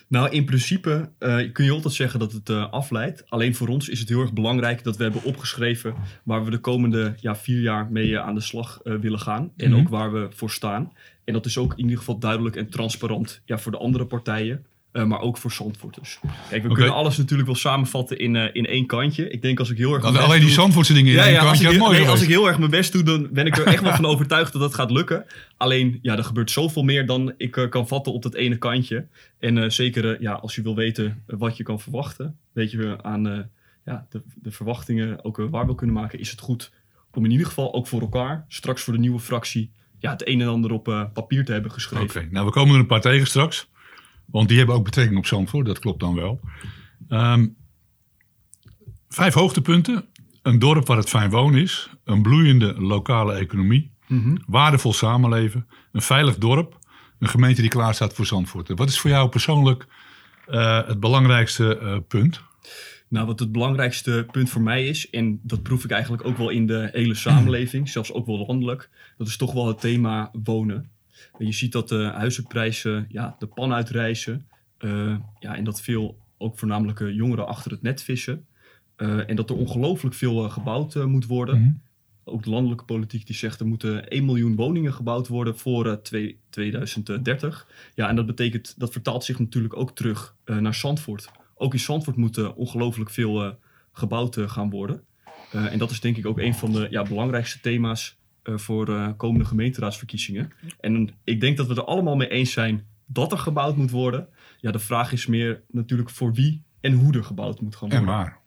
Nou, 0.08 0.30
in 0.30 0.46
principe 0.46 1.10
eh, 1.20 1.52
kun 1.54 1.66
je 1.66 1.72
altijd 1.72 1.94
zeggen 1.94 2.20
dat 2.20 2.32
het 2.32 2.50
eh, 2.50 2.72
afleidt. 2.72 3.24
Alleen 3.30 3.56
voor 3.56 3.68
ons 3.68 3.90
is 3.90 4.00
het 4.00 4.10
heel 4.10 4.22
erg 4.22 4.34
belangrijk 4.34 4.84
dat 4.84 4.98
we 4.98 5.04
hebben 5.04 5.24
opgeschreven 5.24 5.94
waar 6.24 6.46
we 6.46 6.52
de 6.52 6.58
komende 6.60 7.14
ja, 7.20 7.36
vier 7.36 7.62
jaar 7.62 7.88
mee 7.92 8.16
eh, 8.16 8.26
aan 8.26 8.36
de 8.36 8.42
slag 8.42 8.80
willen 8.84 9.20
gaan. 9.20 9.52
En 9.58 9.70
Mhm. 9.72 9.80
ook 9.80 9.90
waar 9.90 10.14
we 10.14 10.28
voor 10.30 10.52
staan. 10.52 10.94
En 11.24 11.34
dat 11.34 11.46
is 11.46 11.58
ook 11.58 11.72
in 11.72 11.84
ieder 11.84 11.98
geval 11.98 12.18
duidelijk 12.20 12.56
en 12.56 12.70
transparant 12.70 13.42
ja, 13.46 13.58
voor 13.58 13.72
de 13.72 13.78
andere 13.78 14.06
partijen. 14.06 14.66
Eh, 14.92 15.04
maar 15.04 15.20
ook 15.20 15.38
voor 15.38 15.52
Zandvoorters. 15.52 16.20
Kijk, 16.50 16.64
we 16.64 16.74
kunnen 16.74 16.94
alles 16.94 17.18
natuurlijk 17.18 17.48
wel 17.48 17.58
samenvatten 17.58 18.20
in, 18.20 18.36
eh, 18.36 18.50
in 18.54 18.66
één 18.66 18.86
kantje. 18.86 19.30
Ik 19.30 19.42
denk 19.42 19.60
als 19.60 19.70
ik 19.70 19.78
heel 19.78 19.94
erg... 19.94 20.04
best 20.04 20.18
Alleen 20.18 20.40
die 20.40 20.50
Zandvoortse 20.50 20.94
dingen 20.94 21.12
in 21.12 21.18
ja, 21.18 21.24
één 21.24 21.34
ja, 21.34 21.42
als, 21.50 21.62
ik, 21.62 21.68
heel- 21.70 21.78
mooi 21.80 21.98
nee, 21.98 22.08
als 22.08 22.20
ik 22.20 22.26
geweest. 22.26 22.40
heel 22.40 22.48
erg 22.48 22.58
mijn 22.58 22.72
best 22.72 22.92
doe, 22.92 23.04
dan 23.04 23.28
ben 23.32 23.46
ik 23.46 23.58
er 23.58 23.66
echt 23.66 23.82
wel 23.82 23.94
van 23.96 24.06
overtuigd 24.06 24.52
dat 24.52 24.62
dat 24.62 24.74
gaat 24.74 24.92
lukken. 24.92 25.26
Alleen, 25.58 26.00
ja, 26.02 26.18
er 26.18 26.24
gebeurt 26.24 26.52
zoveel 26.52 26.84
meer 26.84 27.06
dan 27.06 27.34
ik 27.38 27.58
eh, 27.58 27.70
kan 27.70 27.88
vatten 27.88 28.14
op 28.14 28.22
dat 28.22 28.34
ene 28.34 28.58
kantje. 28.58 29.08
En 29.40 29.72
zeker, 29.72 30.22
ja, 30.22 30.34
als 30.34 30.56
je 30.56 30.62
wil 30.62 30.76
weten 30.76 31.24
wat 31.28 31.58
je 31.58 31.64
kan 31.64 31.80
verwachten, 31.80 32.38
weet 32.52 32.72
je 32.72 32.98
aan 33.02 33.50
ja, 33.86 34.06
de, 34.10 34.22
de 34.36 34.52
verwachtingen 34.52 35.24
ook 35.24 35.48
waar 35.50 35.66
wil 35.66 35.76
kunnen 35.76 35.96
maken, 35.96 36.20
is 36.20 36.32
het 36.32 36.40
goed 36.40 36.72
om 37.14 37.26
in 37.26 37.32
ieder 37.32 37.48
geval 37.48 37.74
ook 37.74 37.88
voor 37.88 38.02
elkaar, 38.02 38.46
straks 38.48 38.82
voor 38.82 38.94
de 38.94 39.00
nieuwe 39.00 39.20
fractie, 39.20 39.72
ja, 40.00 40.12
het 40.12 40.28
een 40.28 40.42
en 40.42 40.48
ander 40.48 40.72
op 40.72 40.84
papier 41.14 41.46
te 41.46 41.52
hebben 41.52 41.72
geschreven. 41.72 42.22
Oké, 42.22 42.28
nou 42.32 42.46
we 42.46 42.52
komen 42.52 42.74
er 42.74 42.80
een 42.80 42.86
paar 42.86 43.02
tegen 43.02 43.28
straks. 43.28 43.68
Want 44.32 44.48
die 44.48 44.58
hebben 44.58 44.76
ook 44.76 44.84
betrekking 44.84 45.18
op 45.18 45.26
Zandvoort, 45.26 45.66
dat 45.66 45.80
klopt 45.80 46.00
dan 46.00 46.16
wel. 46.16 46.40
Ehm, 47.08 47.48
vijf 49.10 49.34
hoogtepunten. 49.34 50.06
Een 50.42 50.60
dorp 50.60 50.88
waar 50.88 50.98
het 50.98 51.10
fijn 51.10 51.30
wonen 51.30 51.62
is. 51.62 51.90
Een 52.04 52.22
bloeiende 52.22 52.82
lokale 52.82 53.34
economie. 53.34 53.92
Mhm. 54.08 54.36
Waardevol 54.48 54.94
samenleven. 54.94 55.68
Een 55.92 56.02
veilig 56.02 56.38
dorp. 56.38 56.78
Een 57.20 57.28
gemeente 57.28 57.62
die 57.62 57.70
klaar 57.70 57.94
staat 57.94 58.14
voor 58.14 58.26
Zandvoort. 58.26 58.70
Wat 58.76 58.90
is 58.90 59.00
voor 59.00 59.10
jou 59.10 59.30
persoonlijk 59.30 59.88
eh, 60.48 60.88
het 60.88 61.00
belangrijkste 61.00 61.78
eh, 61.78 61.98
punt? 62.08 62.42
Nou, 63.10 63.26
wat 63.26 63.40
het 63.40 63.52
belangrijkste 63.52 64.28
punt 64.32 64.50
voor 64.50 64.62
mij 64.62 64.88
is, 64.88 65.10
en 65.10 65.40
dat 65.44 65.64
proef 65.64 65.84
ik 65.84 65.92
eigenlijk 65.92 66.26
ook 66.26 66.38
wel 66.38 66.50
in 66.50 66.68
de 66.68 66.90
hele 66.92 67.16
samenleving, 67.16 67.90
zelfs 67.90 68.14
ook 68.14 68.26
wel 68.26 68.46
landelijk, 68.48 68.90
dat 69.18 69.28
is 69.28 69.38
toch 69.38 69.54
wel 69.54 69.68
het 69.68 69.80
thema 69.80 70.32
wonen. 70.44 70.90
Je 71.38 71.52
ziet 71.52 71.72
dat 71.72 71.90
de 71.90 72.04
huizenprijzen 72.04 73.06
ja, 73.10 73.36
de 73.40 73.48
pan 73.48 73.74
uitreizen. 73.74 74.48
eh, 74.78 75.16
ja, 75.40 75.56
en 75.56 75.64
dat 75.64 75.82
veel, 75.82 76.18
ook 76.38 76.58
voornamelijk 76.60 77.00
eh, 77.00 77.16
jongeren, 77.16 77.48
achter 77.48 77.72
het 77.72 77.82
net 77.82 78.04
vissen. 78.04 78.46
Eh, 78.96 79.30
en 79.30 79.36
dat 79.36 79.50
er 79.50 79.56
ongelooflijk 79.56 80.16
veel 80.16 80.44
eh, 80.46 80.52
gebouwd 80.52 80.96
eh, 80.96 81.06
moet 81.06 81.26
worden. 81.26 81.60
Mhm. 81.62 81.72
Ook 82.24 82.44
de 82.44 82.50
landelijke 82.50 82.84
politiek 82.86 83.26
die 83.26 83.36
zegt 83.36 83.60
er 83.60 83.66
moeten 83.68 84.08
1 84.08 84.26
miljoen 84.26 84.56
woningen 84.56 84.94
gebouwd 84.94 85.28
worden 85.28 85.58
voor 85.58 85.88
eh, 85.88 85.94
twee- 85.94 86.40
2030. 86.50 87.68
Ja, 87.96 88.10
en 88.10 88.16
dat 88.16 88.26
betekent, 88.26 88.74
dat 88.80 88.92
vertaalt 88.92 89.24
zich 89.24 89.40
natuurlijk 89.40 89.76
ook 89.78 89.96
terug 89.96 90.36
eh, 90.44 90.58
naar 90.58 90.76
Zandvoort. 90.76 91.30
Ook 91.56 91.74
in 91.74 91.80
Zandvoort 91.80 92.18
moet 92.18 92.38
eh, 92.38 92.58
ongelooflijk 92.58 93.10
veel 93.10 93.44
eh, 93.44 93.52
gebouwd 93.92 94.38
eh, 94.38 94.50
gaan 94.50 94.70
worden. 94.70 95.04
Eh, 95.52 95.72
en 95.72 95.78
dat 95.80 95.92
is 95.92 96.00
denk 96.00 96.18
ik 96.18 96.26
ook 96.26 96.40
een 96.40 96.54
van 96.56 96.72
de 96.72 96.88
ja, 96.90 97.04
belangrijkste 97.04 97.60
thema's 97.60 98.10
eh, 98.10 98.17
voor 98.56 98.90
eh, 98.90 99.10
komende 99.18 99.46
gemeenteraadsverkiezingen. 99.46 100.52
En 100.80 101.10
ik 101.24 101.42
denk 101.42 101.58
dat 101.58 101.68
we 101.68 101.76
er 101.76 101.84
allemaal 101.84 102.16
mee 102.16 102.30
eens 102.30 102.52
zijn 102.52 102.86
dat 103.06 103.32
er 103.32 103.38
gebouwd 103.38 103.76
moet 103.78 103.92
worden. 103.92 104.28
Ja, 104.60 104.72
de 104.72 104.80
vraag 104.80 105.12
is 105.12 105.26
meer 105.26 105.62
natuurlijk 105.72 106.10
voor 106.10 106.34
wie 106.34 106.64
en 106.82 106.94
hoe 106.94 107.14
er 107.14 107.24
gebouwd 107.24 107.62
moet 107.62 107.76
gaan 107.76 107.90
En 107.90 107.98
worden. 107.98 108.16
waar? 108.16 108.40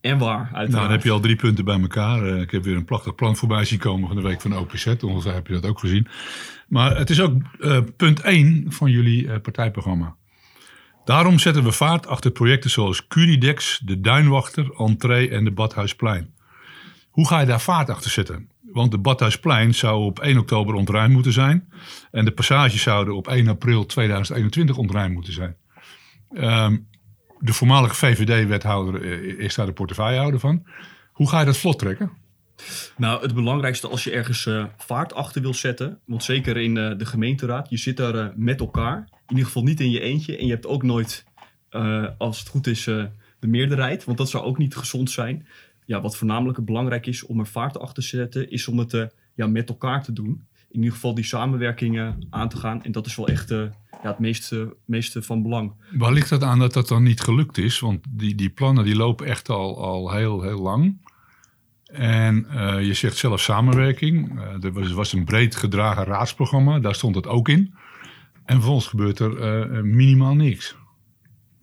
En 0.00 0.18
waar, 0.18 0.38
uiteraard. 0.38 0.70
Nou, 0.70 0.82
dan 0.82 0.92
heb 0.92 1.02
je 1.02 1.10
al 1.10 1.20
drie 1.20 1.36
punten 1.36 1.64
bij 1.64 1.80
elkaar. 1.80 2.26
Eh, 2.26 2.40
ik 2.40 2.50
heb 2.50 2.62
weer 2.62 2.76
een 2.76 2.84
prachtig 2.84 3.14
plan 3.14 3.36
voorbij 3.36 3.64
zien 3.64 3.78
komen 3.78 4.08
van 4.08 4.16
de 4.16 4.22
week 4.22 4.40
van 4.40 4.56
OPZ. 4.56 4.86
Ongetwijfeld 4.86 5.34
heb 5.34 5.46
je 5.46 5.52
dat 5.52 5.66
ook 5.66 5.78
gezien. 5.78 6.06
Maar 6.68 6.96
het 6.96 7.10
is 7.10 7.20
ook 7.20 7.34
eh, 7.60 7.78
punt 7.96 8.20
1 8.20 8.64
van 8.72 8.90
jullie 8.90 9.28
eh, 9.28 9.40
partijprogramma. 9.40 10.16
Daarom 11.04 11.38
zetten 11.38 11.64
we 11.64 11.72
vaart 11.72 12.06
achter 12.06 12.30
projecten 12.30 12.70
zoals 12.70 13.06
Curidex, 13.06 13.80
de 13.84 14.00
Duinwachter, 14.00 14.72
Entree 14.76 15.30
en 15.30 15.44
de 15.44 15.50
Badhuisplein. 15.50 16.34
Hoe 17.10 17.26
ga 17.26 17.40
je 17.40 17.46
daar 17.46 17.60
vaart 17.60 17.90
achter 17.90 18.10
zetten? 18.10 18.48
Want 18.74 18.90
de 18.90 18.98
Badhuisplein 18.98 19.74
zou 19.74 20.04
op 20.04 20.18
1 20.18 20.38
oktober 20.38 20.74
ontruimd 20.74 21.12
moeten 21.12 21.32
zijn. 21.32 21.68
En 22.10 22.24
de 22.24 22.32
passages 22.32 22.82
zouden 22.82 23.14
op 23.14 23.28
1 23.28 23.48
april 23.48 23.86
2021 23.86 24.76
ontruimd 24.76 25.14
moeten 25.14 25.32
zijn. 25.32 25.56
Ehm, 26.32 26.76
de 27.38 27.52
voormalige 27.52 27.94
VVD-wethouder 27.94 29.02
eh, 29.02 29.38
is 29.44 29.54
daar 29.54 29.66
de 29.66 29.72
portefeuillehouder 29.72 30.40
van. 30.40 30.66
Hoe 31.12 31.28
ga 31.28 31.38
je 31.38 31.46
dat 31.46 31.56
vlot 31.56 31.78
trekken? 31.78 32.10
Nou, 32.96 33.22
het 33.22 33.34
belangrijkste 33.34 33.88
als 33.88 34.04
je 34.04 34.10
ergens 34.10 34.46
eh, 34.46 34.64
vaart 34.76 35.14
achter 35.14 35.42
wil 35.42 35.54
zetten, 35.54 36.00
want 36.04 36.24
zeker 36.24 36.56
in 36.56 36.76
eh, 36.76 36.98
de 36.98 37.06
gemeenteraad, 37.06 37.70
je 37.70 37.76
zit 37.76 37.96
daar 37.96 38.32
met 38.36 38.60
elkaar. 38.60 38.96
In 38.96 39.22
ieder 39.28 39.44
geval 39.44 39.62
niet 39.62 39.80
in 39.80 39.90
je 39.90 40.00
eentje 40.00 40.36
en 40.36 40.46
je 40.46 40.52
hebt 40.52 40.66
ook 40.66 40.82
nooit, 40.82 41.24
als 42.18 42.38
het 42.38 42.48
goed 42.48 42.66
is, 42.66 42.84
de 42.84 43.46
meerderheid, 43.46 44.04
want 44.04 44.18
dat 44.18 44.30
zou 44.30 44.44
ook 44.44 44.58
niet 44.58 44.76
gezond 44.76 45.10
zijn. 45.10 45.46
Ja, 45.84 46.00
wat 46.00 46.16
voornamelijk 46.16 46.64
belangrijk 46.64 47.06
is 47.06 47.26
om 47.26 47.38
er 47.38 47.46
vaart 47.46 47.78
achter 47.78 48.02
te 48.02 48.08
zetten, 48.08 48.50
is 48.50 48.68
om 48.68 48.78
het 48.78 48.94
eh, 48.94 49.04
ja, 49.34 49.46
met 49.46 49.68
elkaar 49.68 50.02
te 50.02 50.12
doen. 50.12 50.46
In 50.74 50.80
ieder 50.80 50.94
geval 50.94 51.14
die 51.14 51.24
samenwerkingen 51.24 52.26
aan 52.30 52.48
te 52.48 52.56
gaan 52.56 52.84
en 52.84 52.92
dat 52.92 53.06
is 53.06 53.16
wel 53.16 53.28
echt 53.28 53.50
eh, 53.50 53.58
ja, 54.02 54.08
het 54.08 54.18
meeste, 54.18 54.76
meeste 54.84 55.22
van 55.22 55.42
belang. 55.42 55.72
Waar 55.92 56.12
ligt 56.12 56.28
dat 56.28 56.42
aan 56.42 56.58
dat 56.58 56.72
dat 56.72 56.88
dan 56.88 57.02
niet 57.02 57.20
gelukt 57.20 57.58
is? 57.58 57.78
Want 57.78 58.04
die, 58.08 58.34
die 58.34 58.50
plannen 58.50 58.84
die 58.84 58.96
lopen 58.96 59.26
echt 59.26 59.48
al, 59.48 59.82
al 59.82 60.12
heel, 60.12 60.42
heel 60.42 60.60
lang. 60.60 61.02
En 61.84 62.46
eh, 62.48 62.86
je 62.86 62.94
zegt 62.94 63.16
zelf 63.16 63.40
samenwerking. 63.40 64.40
Eh, 64.40 64.64
er 64.64 64.72
was, 64.72 64.92
was 64.92 65.12
een 65.12 65.24
breed 65.24 65.56
gedragen 65.56 66.04
raadsprogramma, 66.04 66.78
daar 66.78 66.94
stond 66.94 67.14
het 67.14 67.26
ook 67.26 67.48
in. 67.48 67.74
En 68.44 68.54
vervolgens 68.54 68.86
gebeurt 68.86 69.18
er 69.18 69.84
minimaal 69.84 70.34
niks. 70.34 70.76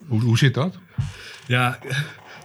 Hoe, 0.06 0.20
hoe 0.20 0.38
zit 0.38 0.54
dat? 0.54 0.78
Ja, 1.46 1.78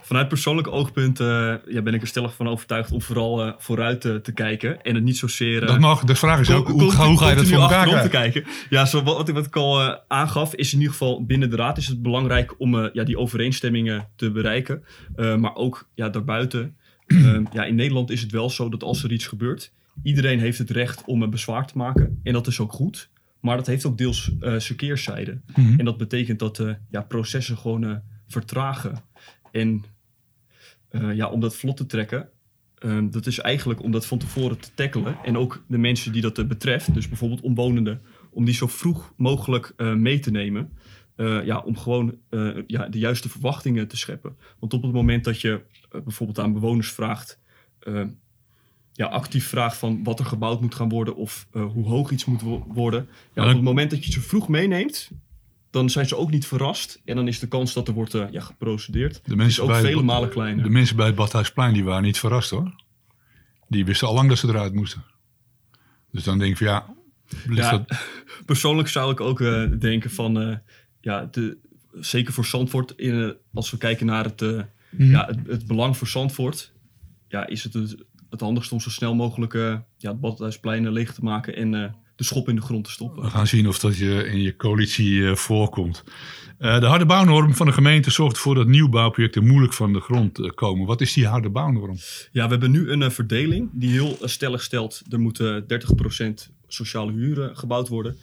vanuit 0.08 0.28
persoonlijk 0.28 0.68
oogpunt 0.68 1.20
eh, 1.20 1.54
ja, 1.68 1.82
ben 1.82 1.94
ik 1.94 2.02
er 2.02 2.08
stellig 2.08 2.34
van 2.36 2.48
overtuigd 2.48 2.92
om 2.92 3.02
vooral 3.02 3.44
eh, 3.46 3.54
vooruit 3.58 4.02
te, 4.02 4.22
te 4.22 4.32
kijken. 4.32 4.82
En 4.82 4.96
het 4.96 5.04
niet 5.04 5.18
zozeer... 5.18 5.62
eh, 5.62 5.68
Dat 5.68 5.80
mag, 5.80 6.04
de 6.04 6.16
vraag 6.16 6.40
is 6.40 6.50
ook, 6.52 6.68
hoe, 6.68 6.92
ga- 6.92 7.08
hoe 7.08 7.18
ga 7.18 7.30
je 7.30 7.36
dat 7.36 7.46
voor 7.48 7.58
elkaar 7.62 8.02
te 8.02 8.10
kijken. 8.10 8.44
Ja, 8.70 8.86
zo 8.86 9.04
wat, 9.04 9.30
wat 9.30 9.46
ik 9.46 9.56
al 9.56 9.82
eh, 9.82 9.96
aangaf, 10.08 10.56
is 10.56 10.72
in 10.74 10.78
ieder 10.78 10.92
geval 10.94 11.26
binnen 11.26 11.50
de 11.50 11.56
raad 11.56 11.78
is 11.78 11.88
het 11.88 12.02
belangrijk 12.02 12.60
om 12.60 12.80
eh, 12.80 12.90
ja, 12.94 13.04
die 13.04 13.18
overeenstemmingen 13.18 14.08
te 14.16 14.32
bereiken. 14.32 14.84
Eh, 15.16 15.36
maar 15.36 15.56
ook 15.56 15.88
ja, 15.96 16.10
daarbuiten. 16.10 16.76
Eh, 17.08 17.40
ja, 17.54 17.64
in 17.64 17.76
Nederland 17.76 18.10
is 18.12 18.22
het 18.22 18.32
wel 18.32 18.50
zo 18.50 18.70
dat 18.70 18.84
als 18.84 19.04
er 19.04 19.12
iets 19.12 19.28
gebeurt, 19.28 19.72
iedereen 20.04 20.40
heeft 20.40 20.58
het 20.58 20.70
recht 20.70 21.04
om 21.06 21.22
een 21.22 21.30
bezwaar 21.30 21.68
te 21.68 21.78
maken. 21.78 22.20
En 22.24 22.34
dat 22.34 22.48
is 22.48 22.60
ook 22.60 22.72
goed. 22.74 23.10
Maar 23.42 23.58
dat 23.58 23.68
heeft 23.68 23.86
ook 23.86 23.98
deels 23.98 24.32
eh 24.40 24.56
zijn 24.56 24.78
keerzijde. 24.78 25.42
Mhm. 25.56 25.80
En 25.80 25.86
dat 25.86 25.98
betekent 25.98 26.40
dat 26.40 26.60
eh, 26.60 26.70
ja, 26.90 27.02
processen 27.02 27.58
gewoon 27.58 27.84
eh, 27.84 27.96
vertragen. 28.28 29.00
En 29.52 29.84
eh, 31.02 31.16
ja, 31.16 31.30
om 31.30 31.40
dat 31.40 31.56
vlot 31.56 31.78
te 31.78 31.86
trekken, 31.86 32.30
eh, 32.78 32.98
dat 33.12 33.26
is 33.26 33.40
eigenlijk 33.40 33.84
om 33.84 33.92
dat 33.92 34.06
van 34.06 34.18
tevoren 34.18 34.60
te 34.60 34.70
tackelen. 34.74 35.18
En 35.24 35.38
ook 35.38 35.64
de 35.68 35.78
mensen 35.78 36.12
die 36.12 36.22
dat 36.22 36.38
eh, 36.38 36.46
betreft, 36.46 36.94
dus 36.94 37.08
bijvoorbeeld 37.08 37.42
omwonenden, 37.42 38.02
om 38.30 38.46
die 38.46 38.54
zo 38.54 38.68
vroeg 38.68 39.14
mogelijk 39.18 39.74
eh, 39.78 39.94
mee 39.94 40.20
te 40.20 40.32
nemen. 40.32 40.72
Ja, 41.44 41.60
om 41.60 41.78
gewoon 41.78 42.18
ja, 42.68 42.88
de 42.90 42.98
juiste 43.00 43.30
verwachtingen 43.30 43.88
te 43.88 43.98
scheppen. 43.98 44.36
Want 44.60 44.74
op 44.74 44.82
het 44.84 44.92
moment 44.92 45.24
dat 45.24 45.42
je 45.42 45.62
bijvoorbeeld 45.92 46.40
aan 46.40 46.54
bewoners 46.54 46.92
vraagt, 46.92 47.40
eh, 47.80 48.04
ja, 48.94 49.06
actief 49.06 49.48
vraagt 49.48 49.78
van 49.78 50.04
wat 50.04 50.20
er 50.20 50.26
gebouwd 50.26 50.62
moet 50.62 50.76
gaan 50.76 50.90
worden 50.90 51.16
of 51.16 51.48
hoe 51.52 51.86
hoog 51.88 52.12
iets 52.12 52.26
moet 52.26 52.42
wo- 52.42 52.66
worden. 52.68 53.08
Ja, 53.34 53.44
op 53.44 53.50
het 53.54 53.62
moment 53.62 53.90
dat 53.92 54.06
je 54.06 54.12
ze 54.12 54.22
vroeg 54.22 54.48
meeneemt, 54.48 55.12
dan 55.78 55.90
zijn 55.90 56.06
ze 56.08 56.16
ook 56.18 56.32
niet 56.32 56.48
verrast. 56.48 57.02
En 57.06 57.16
dan 57.16 57.28
is 57.28 57.40
de 57.40 57.48
kans 57.48 57.74
dat 57.74 57.88
er 57.88 57.94
wordt 57.94 58.14
eh, 58.14 58.26
ja, 58.32 58.42
geprocedeerd 58.42 59.14
De 59.26 59.32
is 59.32 59.36
mensen, 59.36 59.64
ook 59.64 59.70
bij, 59.70 59.82
vele 59.82 59.96
het- 59.96 60.06
malen 60.06 60.30
kleiner. 60.30 60.64
de 60.64 60.70
mensen 60.70 60.96
bij 60.96 61.06
het 61.06 61.16
Badhuisplein 61.16 61.74
die 61.74 61.84
waren 61.84 62.04
niet 62.04 62.20
verrast 62.20 62.50
hoor. 62.50 62.76
Die 63.68 63.86
wisten 63.86 64.08
al 64.08 64.14
lang 64.14 64.30
dat 64.30 64.38
ze 64.38 64.48
eruit 64.48 64.74
moesten. 64.74 65.04
Dus 66.12 66.24
dan 66.24 66.38
denk 66.40 66.52
ik 66.52 66.58
van 66.58 66.68
ja, 66.68 66.86
Ja, 67.50 67.72
dat, 67.72 67.98
persoonlijk 68.46 68.88
zou 68.88 69.12
ik 69.12 69.20
ook 69.20 69.42
eh, 69.42 69.64
denken 69.80 70.12
van, 70.12 70.42
eh, 70.42 70.58
ja, 71.02 71.28
de, 71.32 71.58
zeker 71.92 72.34
voor 72.34 72.46
Zandvoort, 72.46 72.92
in, 72.96 73.36
als 73.54 73.72
we 73.72 73.78
kijken 73.78 74.06
naar 74.06 74.24
het, 74.24 74.42
eh, 74.42 74.62
Mhm. 74.90 75.12
ja, 75.12 75.26
het, 75.26 75.38
het 75.48 75.68
belang 75.68 75.98
voor 75.98 76.08
Zandvoort, 76.08 76.72
ja, 77.28 77.48
is 77.48 77.64
het 77.64 77.74
het, 77.74 77.96
het 78.30 78.40
handigst 78.42 78.72
om 78.72 78.80
zo 78.80 78.90
snel 78.90 79.16
mogelijk 79.16 79.54
eh, 79.54 79.78
ja, 79.98 80.12
het 80.12 80.20
Badhuisplein 80.20 80.92
leeg 80.92 81.14
te 81.14 81.24
maken 81.24 81.56
en 81.56 81.74
eh, 81.84 81.92
de 82.18 82.24
schop 82.24 82.50
in 82.50 82.56
de 82.56 82.62
grond 82.62 82.84
te 82.86 82.92
stoppen. 82.92 83.24
We 83.24 83.30
gaan 83.30 83.48
zien 83.48 83.68
of 83.68 83.80
dat 83.80 83.98
je 83.98 84.28
in 84.32 84.42
je 84.42 84.56
coalitie 84.56 85.28
eh, 85.28 85.36
voorkomt. 85.36 86.04
Eh, 86.58 86.80
de 86.80 86.86
harde 86.86 87.06
bouwnorm 87.06 87.54
van 87.54 87.66
de 87.66 87.72
gemeente 87.72 88.12
zorgt 88.12 88.36
ervoor 88.36 88.56
dat 88.56 88.68
nieuwbouwprojecten 88.68 89.48
moeilijk 89.48 89.74
van 89.74 89.94
de 89.94 90.00
grond 90.00 90.40
eh, 90.40 90.50
komen. 90.50 90.86
Wat 90.86 91.02
is 91.02 91.14
die 91.14 91.28
harde 91.28 91.50
bouwnorm? 91.50 91.98
Ja, 92.32 92.44
we 92.44 92.52
hebben 92.52 92.72
nu 92.72 92.90
een 92.92 93.12
verdeling 93.12 93.70
die 93.74 93.90
heel 93.90 94.18
stellig 94.22 94.64
stelt. 94.64 95.02
Er 95.10 95.20
moet 95.20 95.40
eh, 95.40 95.58
30% 95.58 96.52
sociale 96.68 97.12
huren 97.12 97.58
gebouwd 97.58 97.88
worden. 97.88 98.16
40% 98.16 98.18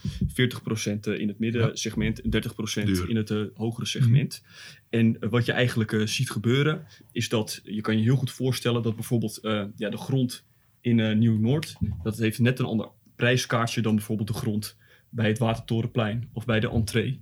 in 1.00 1.28
het 1.28 1.38
middensegment 1.38 2.20
en 2.20 2.30
30% 2.30 2.84
Duur. 2.84 3.08
in 3.08 3.16
het 3.16 3.34
hogere 3.54 3.86
segment. 3.86 4.42
En 4.90 5.20
eh, 5.20 5.30
wat 5.30 5.46
je 5.46 5.52
eigenlijk 5.52 6.02
ziet 6.04 6.30
gebeuren 6.30 6.86
is 7.12 7.28
dat 7.28 7.60
je 7.64 7.80
kan 7.80 7.96
je 7.96 8.02
heel 8.02 8.16
goed 8.16 8.30
voorstellen 8.30 8.82
dat 8.82 8.94
bijvoorbeeld 8.94 9.38
ja, 9.76 9.90
de 9.90 9.96
grond 9.96 10.44
in 10.80 11.18
Nieuw-Noord, 11.18 11.74
dat 12.02 12.18
heeft 12.18 12.38
net 12.38 12.58
een 12.58 12.64
ander 12.64 12.88
prijskaartje 13.16 13.80
dan 13.80 13.94
bijvoorbeeld 13.94 14.28
de 14.28 14.34
grond 14.34 14.76
bij 15.08 15.28
het 15.28 15.38
Watertorenplein 15.38 16.28
of 16.32 16.44
bij 16.44 16.60
de 16.60 16.70
entree. 16.70 17.20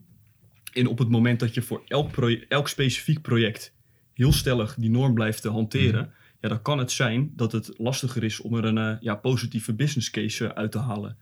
En 0.72 0.86
op 0.86 0.98
het 0.98 1.08
moment 1.08 1.40
dat 1.40 1.54
je 1.54 1.62
voor 1.62 1.82
elk, 1.86 2.16
elk 2.48 2.68
specifiek 2.68 3.22
project 3.22 3.74
heel 4.14 4.32
stellig 4.32 4.74
die 4.74 4.90
norm 4.90 5.14
blijft 5.14 5.44
eh, 5.44 5.52
hanteren, 5.52 6.12
ja, 6.42 6.48
dan 6.48 6.62
kan 6.62 6.78
het 6.78 6.90
zijn 6.90 7.32
dat 7.36 7.52
het 7.52 7.74
lastiger 7.76 8.24
is 8.24 8.40
om 8.40 8.54
er 8.54 8.64
een 8.64 8.78
eh, 8.78 8.96
ja, 9.00 9.14
positieve 9.14 9.74
business 9.74 10.10
case 10.10 10.46
eh, 10.46 10.56
uit 10.56 10.72
te 10.72 10.78
halen. 10.78 11.16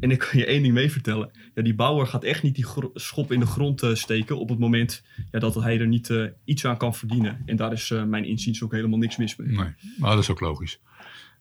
En 0.00 0.10
ik 0.10 0.18
kan 0.18 0.38
je 0.38 0.46
één 0.46 0.62
ding 0.62 0.74
mee 0.74 0.92
vertellen. 0.92 1.30
Ja, 1.54 1.62
die 1.62 1.74
bouwer 1.74 2.06
gaat 2.06 2.24
echt 2.24 2.42
niet 2.42 2.54
die 2.54 2.66
schop 2.94 3.32
in 3.32 3.40
de 3.40 3.46
grond 3.46 3.82
eh, 3.82 3.94
steken 3.94 4.38
op 4.38 4.48
het 4.48 4.58
moment 4.58 5.02
ja, 5.30 5.38
dat 5.38 5.54
hij 5.54 5.80
er 5.80 5.86
niet 5.86 6.12
iets 6.44 6.64
aan 6.64 6.76
kan 6.76 6.94
verdienen. 6.94 7.42
En 7.46 7.56
daar 7.56 7.72
is 7.72 7.90
eh, 7.90 8.04
mijn 8.04 8.24
inziens 8.24 8.62
ook 8.62 8.72
helemaal 8.72 8.98
niks 8.98 9.16
mis 9.16 9.36
mee. 9.36 9.48
Nee, 9.48 9.74
maar 9.98 10.10
dat 10.10 10.22
is 10.22 10.30
ook 10.30 10.40
logisch. 10.40 10.80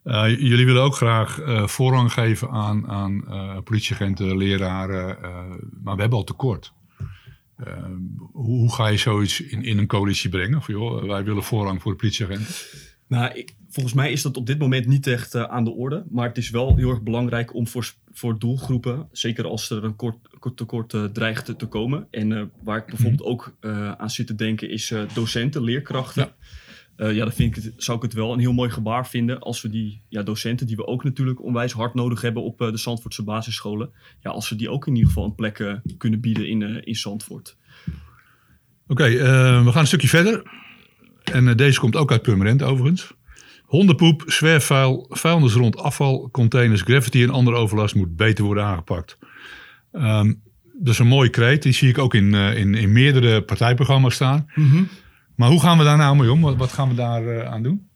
Eh, 0.05 0.39
jullie 0.39 0.65
willen 0.65 0.81
ook 0.81 0.95
graag 0.95 1.39
eh, 1.39 1.67
voorrang 1.67 2.13
geven 2.13 2.49
aan, 2.49 2.87
aan 2.87 3.27
eh, 3.27 3.57
politieagenten, 3.63 4.37
leraren, 4.37 5.17
maar 5.83 5.95
we 5.95 6.01
hebben 6.01 6.19
al 6.19 6.23
tekort. 6.23 6.73
Hoe, 8.31 8.45
hoe 8.45 8.73
ga 8.73 8.87
je 8.87 8.97
zoiets 8.97 9.41
in, 9.41 9.63
in 9.63 9.77
een 9.77 9.87
coalitie 9.87 10.29
brengen? 10.29 10.57
Of, 10.57 10.67
joh, 10.67 11.03
wij 11.03 11.23
willen 11.23 11.43
voorrang 11.43 11.81
voor 11.81 11.91
de 11.91 11.97
politieagenten. 11.97 12.45
Nou, 13.07 13.33
ik- 13.33 13.55
volgens 13.69 13.95
mij 13.95 14.11
is 14.11 14.21
dat 14.21 14.37
op 14.37 14.45
dit 14.45 14.59
moment 14.59 14.85
niet 14.87 15.07
echt 15.07 15.35
aan 15.35 15.63
de 15.63 15.71
orde. 15.71 16.05
Maar 16.09 16.27
het 16.27 16.37
is 16.37 16.49
wel 16.49 16.75
heel 16.75 16.89
erg 16.89 17.01
belangrijk 17.01 17.53
om 17.53 17.67
voor, 17.67 17.91
voor 18.11 18.39
doelgroepen, 18.39 19.07
zeker 19.11 19.45
als 19.47 19.69
er 19.69 19.83
een 19.83 19.95
kort, 19.95 20.17
kort 20.39 20.57
tekort 20.57 20.95
dreigt 21.13 21.45
te, 21.45 21.55
te 21.55 21.65
komen. 21.65 22.07
En 22.11 22.51
waar 22.63 22.77
ik 22.77 22.85
bijvoorbeeld 22.85 23.23
ook 23.23 23.55
eh, 23.59 23.91
aan 23.91 24.09
zit 24.09 24.27
te 24.27 24.35
denken 24.35 24.69
is 24.69 24.93
docenten, 25.13 25.63
leerkrachten. 25.63 26.23
Ja. 26.23 26.33
Ja. 26.97 27.07
ja, 27.07 27.23
dan 27.23 27.33
vind 27.33 27.57
ik 27.57 27.63
het, 27.63 27.73
zou 27.77 27.97
ik 27.97 28.03
het 28.03 28.13
wel 28.13 28.33
een 28.33 28.39
heel 28.39 28.53
mooi 28.53 28.69
gebaar 28.69 29.07
vinden 29.07 29.39
als 29.39 29.61
we 29.61 29.69
die 29.69 30.01
ja, 30.09 30.23
docenten, 30.23 30.67
die 30.67 30.75
we 30.75 30.87
ook 30.87 31.03
natuurlijk 31.03 31.43
onwijs 31.43 31.71
hard 31.71 31.93
nodig 31.93 32.21
hebben 32.21 32.43
op 32.43 32.61
eh, 32.61 32.71
de 32.71 32.77
Zandvoortse 32.77 33.23
basisscholen, 33.23 33.89
ja, 34.21 34.29
als 34.29 34.49
we 34.49 34.55
die 34.55 34.69
ook 34.69 34.87
in 34.87 34.93
ieder 34.93 35.07
geval 35.07 35.25
een 35.25 35.35
plek 35.35 35.59
eh, 35.59 35.73
kunnen 35.97 36.19
bieden 36.19 36.47
in, 36.47 36.61
eh, 36.61 36.81
in 36.83 36.95
Zandvoort. 36.95 37.57
Oké, 38.87 39.03
eh, 39.03 39.63
we 39.63 39.71
gaan 39.71 39.81
een 39.81 39.87
stukje 39.87 40.07
verder. 40.07 40.41
En 41.23 41.47
eh, 41.47 41.55
deze 41.55 41.79
komt 41.79 41.95
ook 41.95 42.11
uit 42.11 42.21
Purmerend 42.21 42.63
overigens. 42.63 43.13
Hondenpoep, 43.63 44.23
zwerfvuil, 44.25 45.05
vuilnis 45.09 45.53
rond 45.53 45.77
afval, 45.77 46.29
containers, 46.31 46.81
graffiti 46.81 47.23
en 47.23 47.29
andere 47.29 47.57
overlast 47.57 47.95
moet 47.95 48.15
beter 48.15 48.43
worden 48.43 48.63
aangepakt. 48.63 49.17
Ehm, 49.91 50.33
dat 50.73 50.93
is 50.93 50.99
een 50.99 51.07
mooie 51.07 51.29
kreet. 51.29 51.63
Die 51.63 51.73
zie 51.73 51.89
ik 51.89 51.97
ook 51.97 52.13
in, 52.13 52.33
eh, 52.33 52.57
in, 52.57 52.73
in 52.75 52.91
meerdere 52.91 53.41
partijprogramma's 53.41 54.13
staan. 54.13 54.45
Maar 55.35 55.49
hoe 55.49 55.61
gaan 55.61 55.77
we 55.77 55.83
daar 55.83 55.97
nou 55.97 56.15
mee 56.15 56.31
om? 56.31 56.41
Wat, 56.41 56.55
wat 56.55 56.71
gaan 56.71 56.89
we 56.89 56.95
daar 56.95 57.27
eh, 57.27 57.51
aan 57.51 57.63
doen? 57.63 57.87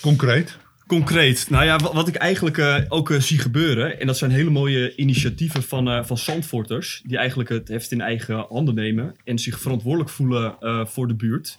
Concreet. 0.00 0.58
Concreet. 0.86 1.46
Nou 1.50 1.64
ja, 1.64 1.76
wat, 1.78 1.92
wat 1.92 2.08
ik 2.08 2.14
eigenlijk 2.14 2.58
eh, 2.58 2.76
ook 2.88 3.10
eh, 3.10 3.20
zie 3.20 3.38
gebeuren. 3.38 4.00
En 4.00 4.06
dat 4.06 4.18
zijn 4.18 4.30
hele 4.30 4.50
mooie 4.50 4.94
initiatieven 4.96 5.62
van, 5.62 6.06
van 6.06 6.18
Zandvoorters. 6.18 7.02
Die 7.06 7.16
eigenlijk 7.16 7.48
het 7.48 7.68
heft 7.68 7.92
in 7.92 8.00
eigen 8.00 8.46
handen 8.48 8.74
nemen. 8.74 9.16
En 9.24 9.38
zich 9.38 9.60
verantwoordelijk 9.60 10.10
voelen 10.10 10.56
voor 10.88 11.08
de 11.08 11.14
buurt. 11.14 11.58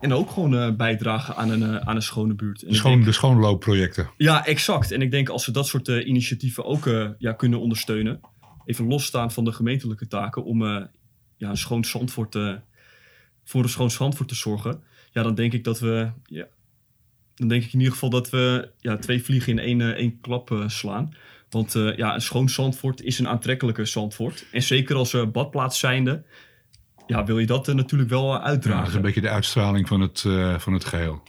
En 0.00 0.12
ook 0.12 0.30
gewoon 0.30 0.76
bijdragen 0.76 1.36
aan 1.36 1.50
een, 1.50 1.86
aan 1.86 1.96
een 1.96 2.02
schone 2.02 2.34
buurt. 2.34 2.62
En 2.62 2.74
schoon, 2.74 2.92
denk- 2.92 3.04
de 3.04 3.12
schoonloopprojecten. 3.12 4.10
ja, 4.16 4.46
exact. 4.46 4.90
En 4.90 5.02
ik 5.02 5.10
denk 5.10 5.28
als 5.28 5.46
we 5.46 5.52
dat 5.52 5.66
soort 5.66 5.88
initiatieven 5.88 6.64
ook 6.64 7.14
ja, 7.18 7.32
kunnen 7.32 7.60
ondersteunen. 7.60 8.20
Even 8.64 8.86
losstaan 8.86 9.32
van 9.32 9.44
de 9.44 9.52
gemeentelijke 9.52 10.06
taken. 10.06 10.44
Om 10.44 10.88
ja, 11.36 11.50
een 11.50 11.56
schoon 11.56 11.84
Zandvoort, 11.84 12.34
eh, 12.34 12.52
voor 13.44 13.62
een 13.62 13.68
schoon 13.68 13.90
Zandvoort 13.90 14.28
te 14.28 14.34
zorgen. 14.34 14.82
Ja, 15.12 15.22
dan 15.22 15.34
denk 15.34 15.52
ik 15.52 15.64
dat 15.64 15.78
we... 15.78 16.10
Ja, 16.24 16.46
dan 17.34 17.48
denk 17.48 17.64
ik 17.64 17.72
in 17.72 17.78
ieder 17.78 17.92
geval 17.92 18.10
dat 18.10 18.30
we 18.30 18.68
ja, 18.80 18.96
twee 18.96 19.22
vliegen 19.22 19.52
in 19.52 19.58
één, 19.58 19.80
eh, 19.80 19.88
één 19.88 20.20
klap 20.20 20.50
eh, 20.50 20.68
slaan. 20.68 21.14
Want 21.50 21.74
eh, 21.74 21.96
ja, 21.96 22.14
een 22.14 22.20
schoon 22.20 22.48
Zandvoort 22.48 23.02
is 23.02 23.18
een 23.18 23.28
aantrekkelijke 23.28 23.84
Zandvoort. 23.84 24.46
En 24.52 24.62
zeker 24.62 24.96
als 24.96 25.30
badplaats 25.32 25.78
zijnde... 25.78 26.22
Ja, 27.06 27.24
wil 27.24 27.38
je 27.38 27.46
dat 27.46 27.66
natuurlijk 27.66 28.10
wel 28.10 28.32
Ja, 28.32 28.40
uitdragen. 28.40 28.80
dat 28.80 28.88
is 28.88 28.94
een 28.94 29.02
beetje 29.02 29.20
de 29.20 29.28
uitstraling 29.28 29.88
van 29.88 30.00
het, 30.00 30.20
van 30.58 30.72
het 30.72 30.84
geheel. 30.84 31.22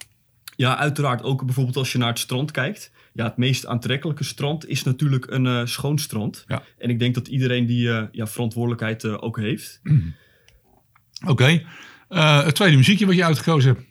Ja, 0.55 0.77
uiteraard. 0.77 1.23
Ook 1.23 1.45
bijvoorbeeld 1.45 1.75
als 1.75 1.91
je 1.91 1.97
naar 1.97 2.07
het 2.07 2.19
strand 2.19 2.51
kijkt. 2.51 2.91
Ja, 3.13 3.25
het 3.25 3.37
meest 3.37 3.65
aantrekkelijke 3.65 4.23
strand 4.23 4.67
is 4.67 4.83
natuurlijk 4.83 5.25
een 5.29 5.67
schoon 5.67 5.99
strand. 5.99 6.45
Ja. 6.47 6.63
En 6.77 6.89
ik 6.89 6.99
denk 6.99 7.15
dat 7.15 7.27
iedereen 7.27 7.65
die 7.65 7.89
ja, 8.11 8.27
verantwoordelijkheid 8.27 9.05
ook 9.05 9.37
heeft. 9.39 9.81
Oké. 11.27 11.61
Eh, 12.09 12.43
het 12.43 12.55
tweede 12.55 12.77
muziekje 12.77 13.05
wat 13.05 13.15
je 13.15 13.25
uitgekozen 13.25 13.73
hebt. 13.73 13.85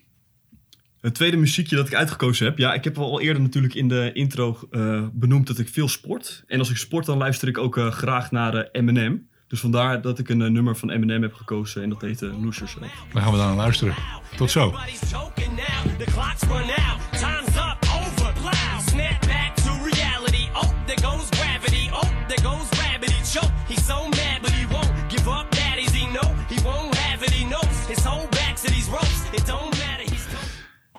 Het 1.01 1.13
tweede 1.13 1.37
muziekje 1.37 1.75
dat 1.75 1.87
ik 1.87 1.93
uitgekozen 1.93 2.45
heb. 2.45 2.57
Ja, 2.57 2.73
ik 2.73 2.83
heb 2.83 2.97
al 2.97 3.21
eerder 3.21 3.41
natuurlijk 3.41 3.73
in 3.73 3.87
de 3.87 4.11
intro 4.13 4.59
eh, 4.71 5.03
benoemd 5.13 5.47
dat 5.47 5.59
ik 5.59 5.69
veel 5.69 5.87
sport. 5.87 6.43
En 6.47 6.59
als 6.59 6.69
ik 6.69 6.77
sport, 6.77 7.05
dan 7.05 7.17
luister 7.17 7.47
ik 7.47 7.57
ook 7.57 7.77
eh, 7.77 7.91
graag 7.91 8.31
naar 8.31 8.69
Eminem. 8.71 9.27
Dus 9.47 9.59
vandaar 9.59 10.01
dat 10.01 10.19
ik 10.19 10.29
een 10.29 10.53
nummer 10.53 10.75
van 10.75 10.89
Eminem 10.89 11.21
heb 11.21 11.33
gekozen. 11.33 11.83
En 11.83 11.89
dat 11.89 12.01
heet 12.01 12.21
uh, 12.21 12.43
Lose 12.43 12.57
Yourself. 12.57 13.05
Dan 13.13 13.21
gaan 13.21 13.31
we 13.31 13.37
daar 13.37 13.47
naar 13.47 13.55
luisteren. 13.55 13.95
Tot 14.35 14.51
zo. 14.51 14.73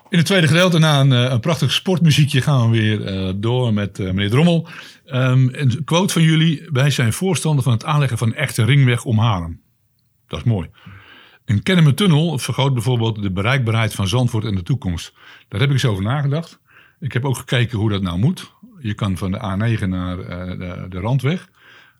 In 0.09 0.17
het 0.17 0.25
tweede 0.25 0.47
gedeelte, 0.47 0.79
na 0.79 0.99
een, 0.99 1.11
eh, 1.11 1.31
een 1.31 1.39
prachtig 1.39 1.71
sportmuziekje, 1.71 2.41
gaan 2.41 2.71
we 2.71 2.77
weer 2.77 3.05
eh, 3.05 3.33
door 3.35 3.73
met 3.73 3.99
eh, 3.99 4.05
meneer 4.05 4.29
Drommel. 4.29 4.67
Ehm, 5.05 5.47
een 5.51 5.83
quote 5.83 6.13
van 6.13 6.21
jullie. 6.21 6.67
Wij 6.71 6.89
zijn 6.89 7.13
voorstander 7.13 7.63
van 7.63 7.73
het 7.73 7.85
aanleggen 7.85 8.17
van 8.17 8.27
een 8.27 8.35
echte 8.35 8.63
ringweg 8.63 9.05
om 9.05 9.19
Haarlem. 9.19 9.61
Dat 10.27 10.39
is 10.39 10.45
mooi. 10.45 10.69
Een 11.45 11.63
Kennemertunnel 11.63 12.37
vergroot 12.37 12.73
bijvoorbeeld 12.73 13.21
de 13.21 13.31
bereikbaarheid 13.31 13.93
van 13.93 14.07
Zandvoort 14.07 14.43
in 14.43 14.55
de 14.55 14.63
toekomst. 14.63 15.13
Daar 15.47 15.59
heb 15.59 15.69
ik 15.69 15.75
eens 15.75 15.85
over 15.85 16.03
nagedacht. 16.03 16.59
Ik 16.99 17.13
heb 17.13 17.25
ook 17.25 17.37
gekeken 17.37 17.77
hoe 17.77 17.89
dat 17.89 18.01
nou 18.01 18.19
moet. 18.19 18.53
Je 18.79 18.93
kan 18.93 19.17
van 19.17 19.31
de 19.31 19.37
A9 19.37 19.87
naar 19.87 20.17
de, 20.17 20.85
de 20.89 20.99
Randweg. 20.99 21.49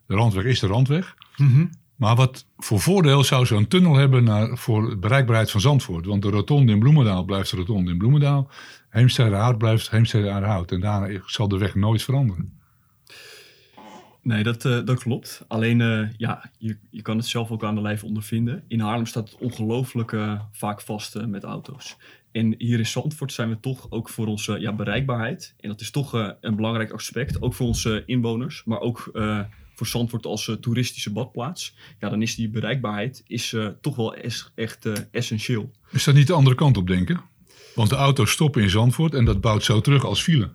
De 0.06 0.14
Randweg 0.14 0.44
is 0.44 0.60
de 0.60 0.66
Randweg. 0.66 1.14
Maar 1.98 2.16
wat 2.16 2.46
voor 2.56 2.80
voordeel 2.80 3.24
zou 3.24 3.46
zo'n 3.46 3.68
tunnel 3.68 3.94
hebben 3.94 4.24
naar, 4.24 4.56
voor 4.56 4.90
de 4.90 4.96
bereikbaarheid 4.96 5.50
van 5.50 5.60
Zandvoort? 5.60 6.06
Want 6.06 6.22
de 6.22 6.30
rotonde 6.30 6.72
in 6.72 6.78
Bloemendaal 6.78 7.24
blijft 7.24 7.50
de 7.50 7.56
rotonde 7.56 7.90
in 7.90 7.98
Bloemendaal. 7.98 8.50
Heemstede 8.88 9.36
Hout 9.36 9.58
blijft 9.58 9.90
Heemstede 9.90 10.30
Hout. 10.30 10.72
En 10.72 10.80
daarna 10.80 11.20
zal 11.26 11.48
de 11.48 11.58
weg 11.58 11.74
nooit 11.74 12.02
veranderen. 12.02 12.58
Nee, 14.22 14.42
dat, 14.42 14.64
eh, 14.64 14.84
dat 14.84 14.98
klopt. 14.98 15.44
Alleen, 15.48 15.80
eh, 15.80 16.08
ja, 16.16 16.50
je, 16.58 16.76
je 16.90 17.02
kan 17.02 17.16
het 17.16 17.26
zelf 17.26 17.50
ook 17.50 17.64
aan 17.64 17.74
de 17.74 17.80
lijf 17.80 18.04
ondervinden. 18.04 18.64
In 18.68 18.80
Haarlem 18.80 19.06
staat 19.06 19.30
het 19.30 19.40
ongelooflijk 19.40 20.12
eh, 20.12 20.40
vaak 20.52 20.80
vast 20.80 21.26
met 21.26 21.44
auto's. 21.44 21.96
En 22.32 22.54
hier 22.58 22.78
in 22.78 22.86
Zandvoort 22.86 23.32
zijn 23.32 23.48
we 23.48 23.60
toch 23.60 23.90
ook 23.90 24.08
voor 24.08 24.26
onze 24.26 24.60
ja, 24.60 24.72
bereikbaarheid. 24.72 25.54
En 25.60 25.68
dat 25.68 25.80
is 25.80 25.90
toch 25.90 26.12
een 26.40 26.56
belangrijk 26.56 26.90
aspect. 26.90 27.42
Ook 27.42 27.54
voor 27.54 27.66
onze 27.66 28.02
inwoners, 28.06 28.64
maar 28.64 28.80
ook 28.80 29.10
voor 29.78 29.86
Zandvoort 29.86 30.26
als 30.26 30.48
eh, 30.48 30.54
toeristische 30.54 31.12
badplaats. 31.12 31.74
Ja, 32.00 32.08
dan 32.08 32.22
is 32.22 32.34
die 32.34 32.48
bereikbaarheid 32.48 33.22
is, 33.26 33.52
eh, 33.52 33.66
toch 33.80 33.96
wel 33.96 34.14
es- 34.16 34.52
echt 34.54 34.86
eh, 34.86 34.92
essentieel. 35.10 35.70
Is 35.90 36.04
dat 36.04 36.14
niet 36.14 36.26
de 36.26 36.32
andere 36.32 36.56
kant 36.56 36.76
op 36.76 36.86
denken? 36.86 37.20
Want 37.74 37.90
de 37.90 37.96
auto's 37.96 38.30
stoppen 38.30 38.62
in 38.62 38.70
Zandvoort 38.70 39.14
en 39.14 39.24
dat 39.24 39.40
bouwt 39.40 39.64
zo 39.64 39.80
terug 39.80 40.04
als 40.04 40.22
file. 40.22 40.50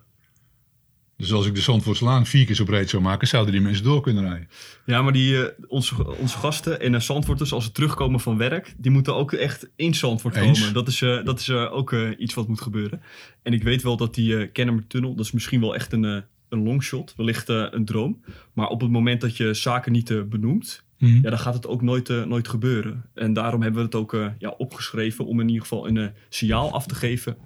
Dus 1.16 1.32
als 1.32 1.46
ik 1.46 1.54
de 1.54 1.60
Zandvoortslaan 1.60 2.26
vier 2.26 2.44
keer 2.46 2.54
zo 2.54 2.64
breed 2.64 2.90
zou 2.90 3.02
maken, 3.02 3.28
zouden 3.28 3.52
die 3.52 3.62
mensen 3.62 3.84
door 3.84 4.00
kunnen 4.02 4.24
rijden. 4.24 4.48
Ja, 4.86 5.02
maar 5.02 5.12
die, 5.12 5.50
onze, 5.68 6.16
onze 6.16 6.38
gasten 6.38 6.80
en 6.80 6.92
uh, 6.92 7.00
Zandvoorters, 7.00 7.52
als 7.52 7.64
ze 7.64 7.72
terugkomen 7.72 8.20
van 8.20 8.36
werk, 8.36 8.74
die 8.76 8.90
moeten 8.90 9.14
ook 9.16 9.32
echt 9.32 9.68
in 9.76 9.94
Zandvoort 9.94 10.36
Eens. 10.36 10.58
komen. 10.58 10.74
Dat 10.74 10.88
is, 10.88 10.98
dat 10.98 11.40
is 11.40 11.50
ook 11.50 11.92
iets 12.18 12.34
wat 12.34 12.48
moet 12.48 12.60
gebeuren. 12.60 13.02
En 13.42 13.52
ik 13.52 13.62
weet 13.62 13.82
wel 13.82 13.96
dat 13.96 14.14
die 14.14 14.46
Kennemertunnel, 14.48 15.14
dat 15.14 15.24
is 15.24 15.32
misschien 15.32 15.60
wel 15.60 15.74
echt 15.74 15.92
een, 15.92 16.24
een 16.54 16.62
longshot, 16.62 17.14
wellicht 17.16 17.48
eh, 17.48 17.66
een 17.70 17.84
droom. 17.84 18.24
Maar 18.52 18.68
op 18.68 18.80
het 18.80 18.90
moment 18.90 19.20
dat 19.20 19.36
je 19.36 19.54
zaken 19.54 19.92
niet 19.92 20.10
eh, 20.10 20.22
benoemt, 20.22 20.82
Mhm. 20.98 21.14
ja, 21.14 21.30
dan 21.30 21.38
gaat 21.38 21.54
het 21.54 21.66
ook 21.66 21.82
nooit, 21.82 22.08
eh, 22.08 22.24
nooit 22.24 22.48
gebeuren. 22.48 23.04
En 23.14 23.32
daarom 23.32 23.62
hebben 23.62 23.80
we 23.80 23.86
het 23.86 23.94
ook 23.94 24.16
ja, 24.38 24.48
opgeschreven 24.48 25.26
om 25.26 25.40
in 25.40 25.46
ieder 25.46 25.62
geval 25.62 25.88
een 25.88 26.12
signaal 26.28 26.72
af 26.72 26.86
te 26.86 26.94
geven. 26.94 27.36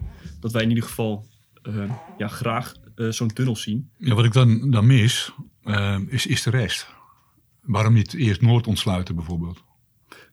Dat 0.41 0.53
wij 0.53 0.63
in 0.63 0.69
ieder 0.69 0.85
geval 0.85 1.27
ja, 2.19 2.29
graag 2.29 2.75
zo'n 3.09 3.33
tunnel 3.33 3.57
zien. 3.57 3.91
Ja, 3.99 4.15
wat 4.15 4.25
ik 4.25 4.33
dan, 4.33 4.71
dan 4.71 4.87
mis, 4.87 5.33
is, 6.09 6.27
is 6.27 6.43
de 6.43 6.51
rest. 6.51 6.95
Waarom 7.63 7.93
niet 7.95 8.15
eerst 8.15 8.41
Noord 8.41 8.67
ontsluiten 8.67 9.15
bijvoorbeeld? 9.15 9.65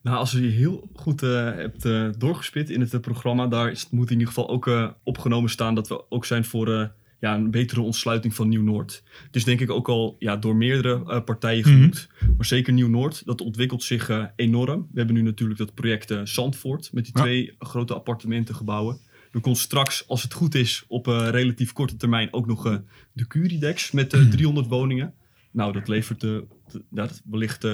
Nou, 0.02 0.16
als 0.16 0.32
je 0.32 0.38
heel 0.40 0.90
goed 0.94 1.20
hebt 1.20 1.82
doorgespit 2.20 2.70
in 2.70 2.80
het 2.80 3.00
programma, 3.00 3.46
daar 3.46 3.70
is, 3.70 3.90
moet 3.90 4.10
in 4.10 4.18
ieder 4.18 4.34
geval 4.34 4.48
ook 4.48 4.94
opgenomen 5.04 5.50
staan 5.50 5.74
dat 5.74 5.88
we 5.88 6.10
ook 6.10 6.24
zijn 6.24 6.44
voor 6.44 6.92
ja, 7.20 7.34
een 7.34 7.50
betere 7.50 7.80
ontsluiting 7.80 8.34
van 8.34 8.48
Nieuw-Noord. 8.48 9.02
Het 9.26 9.36
is 9.36 9.44
denk 9.44 9.60
ik 9.60 9.70
ook 9.70 9.88
al 9.88 10.16
ja, 10.18 10.36
door 10.36 10.56
meerdere 10.56 11.04
eh, 11.06 11.24
partijen 11.24 11.60
Mhm. 11.60 11.68
genoemd. 11.74 12.08
Maar 12.36 12.46
zeker 12.46 12.72
Nieuw-Noord, 12.72 13.26
dat 13.26 13.40
ontwikkelt 13.40 13.82
zich 13.82 14.08
eh, 14.08 14.24
enorm. 14.36 14.80
We 14.92 14.98
hebben 14.98 15.14
nu 15.16 15.22
natuurlijk 15.22 15.58
dat 15.58 15.74
project 15.74 16.10
eh, 16.10 16.20
Zandvoort 16.24 16.90
met 16.92 17.04
die 17.04 17.12
Ja. 17.16 17.22
twee 17.22 17.54
grote 17.58 17.94
appartementengebouwen. 17.94 18.98
Er 19.32 19.40
komt 19.40 19.58
straks, 19.58 20.08
als 20.08 20.22
het 20.22 20.32
goed 20.32 20.54
is, 20.54 20.84
op 20.88 21.06
relatief 21.06 21.72
korte 21.72 21.96
termijn 21.96 22.32
ook 22.32 22.46
nog 22.46 22.80
de 23.12 23.26
Curidex 23.26 23.90
met 23.90 24.12
Mhm. 24.12 24.22
eh 24.22 24.28
300 24.30 24.66
woningen. 24.66 25.14
Nou, 25.50 25.72
dat 25.72 25.88
levert 25.88 26.26
dat 26.90 27.22
wellicht 27.30 27.66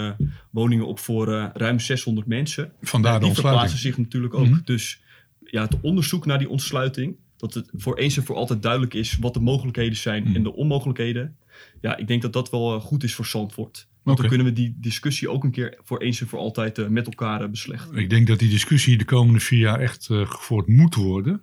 woningen 0.51 0.87
op 0.87 0.99
voor 0.99 1.51
ruim 1.55 1.81
600 1.81 2.27
mensen. 2.27 2.73
Vandaar 2.81 3.19
de 3.21 3.25
die 3.25 3.35
verplaatsen 3.35 3.79
zich 3.79 3.99
natuurlijk 3.99 4.35
ook. 4.35 4.49
Mhm. 4.49 4.61
Dus 4.64 5.03
ja, 5.45 5.62
het 5.62 5.77
onderzoek 5.81 6.27
naar 6.27 6.38
die 6.38 6.49
ontsluiting, 6.49 7.16
dat 7.42 7.55
het 7.55 7.70
voor 7.72 7.96
eens 7.98 8.16
en 8.16 8.24
voor 8.24 8.37
altijd 8.37 8.62
duidelijk 8.62 8.94
is 8.94 9.16
wat 9.20 9.35
de 9.35 9.40
mogelijkheden 9.40 9.96
zijn 9.96 10.22
Mhm. 10.22 10.35
en 10.35 10.42
de 10.42 10.52
onmogelijkheden. 10.55 11.37
Ja, 11.81 11.96
ik 11.96 12.07
denk 12.07 12.22
dat 12.22 12.33
dat 12.33 12.50
wel 12.50 12.74
eh, 12.74 12.81
goed 12.81 13.02
is 13.02 13.14
voor 13.14 13.26
Zandvoort. 13.26 13.88
Want 14.02 14.18
dan 14.18 14.28
kunnen 14.28 14.46
we 14.46 14.52
die 14.52 14.76
discussie 14.81 15.31
ook 15.31 15.44
een 15.44 15.50
keer 15.50 15.78
voor 15.83 15.98
eens 16.00 16.20
en 16.20 16.26
voor 16.28 16.38
altijd 16.38 16.78
eh, 16.78 16.87
met 16.87 17.07
elkaar 17.07 17.42
eh, 17.42 17.48
beslechten. 17.48 17.96
Ik 17.96 18.11
denk 18.11 18.26
dat 18.26 18.38
die 18.38 18.48
discussie 18.50 18.98
de 18.98 19.05
komende 19.05 19.40
vier 19.40 19.59
jaar 19.59 19.81
echt 19.81 20.07
gevoerd 20.07 20.68
moet 20.68 20.94
worden. 20.94 21.40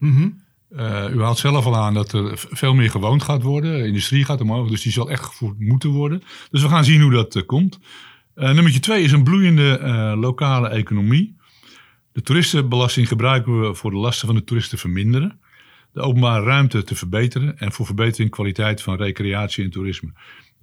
Eh, 0.70 1.06
u 1.14 1.22
haalt 1.22 1.38
zelf 1.38 1.66
al 1.66 1.76
aan 1.76 1.94
dat 1.94 2.12
er 2.14 2.32
veel 2.36 2.74
meer 2.74 2.90
gewoond 2.90 3.24
gaat 3.24 3.42
worden. 3.42 3.78
De 3.78 3.88
industrie 3.88 4.26
gaat 4.26 4.42
omhoog, 4.42 4.70
dus 4.70 4.82
die 4.82 4.92
zal 4.92 5.10
echt 5.10 5.24
gevoerd 5.24 5.60
moeten 5.60 5.90
worden. 5.90 6.22
Dus 6.52 6.62
we 6.62 6.70
gaan 6.70 6.84
zien 6.86 7.02
hoe 7.02 7.12
dat 7.12 7.46
komt. 7.46 7.80
Nummertje 8.36 8.80
twee 8.80 9.04
is 9.04 9.12
een 9.12 9.24
bloeiende 9.24 9.80
lokale 10.20 10.70
economie. 10.70 11.38
De 12.12 12.22
toeristenbelasting 12.22 13.08
gebruiken 13.08 13.62
we 13.62 13.74
voor 13.76 13.92
de 13.92 13.98
lasten 13.98 14.28
van 14.28 14.36
de 14.36 14.44
toeristen 14.44 14.76
te 14.78 14.82
verminderen. 14.84 15.40
De 16.00 16.06
openbare 16.06 16.46
ruimte 16.46 16.84
te 16.84 16.96
verbeteren 16.96 17.58
en 17.58 17.72
voor 17.72 17.86
verbetering 17.86 18.32
kwaliteit 18.32 18.82
van 18.82 18.98
recreatie 18.98 19.64
en 19.64 19.70
toerisme. 19.70 20.12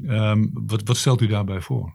Ehm, 0.07 0.46
wat, 0.53 0.83
wat 0.85 0.96
stelt 0.96 1.20
u 1.20 1.27
daarbij 1.27 1.61
voor? 1.61 1.94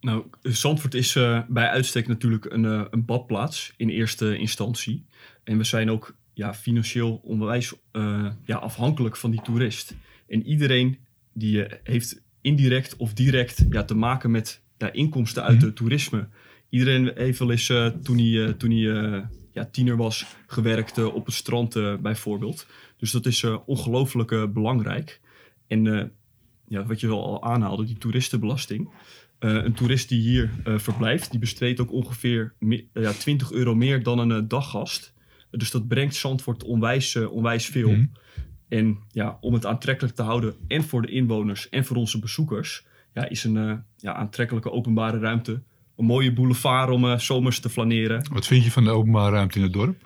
Nou, 0.00 0.24
Zandvoort 0.42 0.94
is 0.94 1.16
eh, 1.16 1.40
bij 1.48 1.68
uitstek 1.68 2.06
natuurlijk 2.06 2.44
een, 2.44 2.64
eh, 2.64 2.84
een 2.90 3.04
badplaats 3.04 3.72
in 3.76 3.88
eerste 3.88 4.38
instantie. 4.38 5.06
En 5.44 5.58
we 5.58 5.64
zijn 5.64 5.90
ook 5.90 6.16
ja, 6.34 6.54
financieel 6.54 7.20
onwijs 7.24 7.74
eh, 7.92 8.30
ja, 8.44 8.56
afhankelijk 8.56 9.16
van 9.16 9.30
die 9.30 9.42
toerist. 9.42 9.94
En 10.28 10.46
iedereen 10.46 10.98
die 11.32 11.66
heeft 11.82 12.22
indirect 12.40 12.96
of 12.96 13.12
direct 13.12 13.64
ja, 13.70 13.84
te 13.84 13.94
maken 13.94 14.30
met 14.30 14.62
ja, 14.78 14.92
inkomsten 14.92 15.42
uit 15.42 15.62
het 15.62 15.76
toerisme. 15.76 16.28
Iedereen 16.68 17.12
heeft 17.14 17.38
wel 17.38 17.50
eens 17.50 17.66
toen 18.02 18.18
hij, 18.18 18.52
toen 18.52 18.70
hij 18.70 19.24
ja, 19.56 19.64
tiener 19.64 19.96
was 19.96 20.26
gewerkt 20.46 20.98
eh, 20.98 21.14
op 21.14 21.26
het 21.26 21.34
strand 21.34 21.76
eh, 21.76 21.94
bijvoorbeeld. 21.96 22.66
Dus 22.96 23.10
dat 23.10 23.26
is 23.26 23.42
eh, 23.42 23.56
ongelooflijk 23.66 24.52
belangrijk. 24.52 25.20
En 25.66 26.12
ja, 26.68 26.86
wat 26.86 27.00
je 27.00 27.08
al 27.08 27.42
aanhaalde, 27.42 27.84
die 27.84 27.98
toeristenbelasting. 27.98 28.90
Een 29.38 29.72
toerist 29.72 30.08
die 30.08 30.20
hier 30.20 30.50
verblijft, 30.64 31.30
die 31.30 31.40
besteedt 31.40 31.80
ook 31.80 31.92
ongeveer 31.92 32.54
ja, 32.92 33.12
20 33.12 33.52
euro 33.52 33.74
meer 33.74 34.02
dan 34.02 34.18
een 34.18 34.48
daggast. 34.48 35.14
Dus 35.50 35.70
dat 35.70 35.88
brengt 35.88 36.14
Zandvoort 36.14 36.64
onwijs, 36.64 37.16
onwijs 37.16 37.66
veel. 37.66 37.90
Mhm. 37.90 38.06
En 38.68 38.98
ja, 39.10 39.38
om 39.40 39.54
het 39.54 39.66
aantrekkelijk 39.66 40.14
te 40.14 40.22
houden, 40.22 40.54
en 40.68 40.82
voor 40.82 41.02
de 41.02 41.10
inwoners 41.10 41.68
en 41.68 41.84
voor 41.84 41.96
onze 41.96 42.18
bezoekers, 42.18 42.86
ja, 43.14 43.28
is 43.28 43.44
een 43.44 43.84
ja, 43.96 44.14
aantrekkelijke 44.14 44.70
openbare 44.70 45.18
ruimte. 45.18 45.62
Een 45.96 46.04
mooie 46.04 46.32
boulevard 46.32 46.90
om 46.90 47.04
eh, 47.04 47.18
zomers 47.18 47.60
te 47.60 47.68
flaneren. 47.68 48.28
Wat 48.32 48.46
vind 48.46 48.64
je 48.64 48.70
van 48.70 48.84
de 48.84 48.90
openbare 48.90 49.30
ruimte 49.30 49.58
in 49.58 49.64
het 49.64 49.72
dorp? 49.72 49.96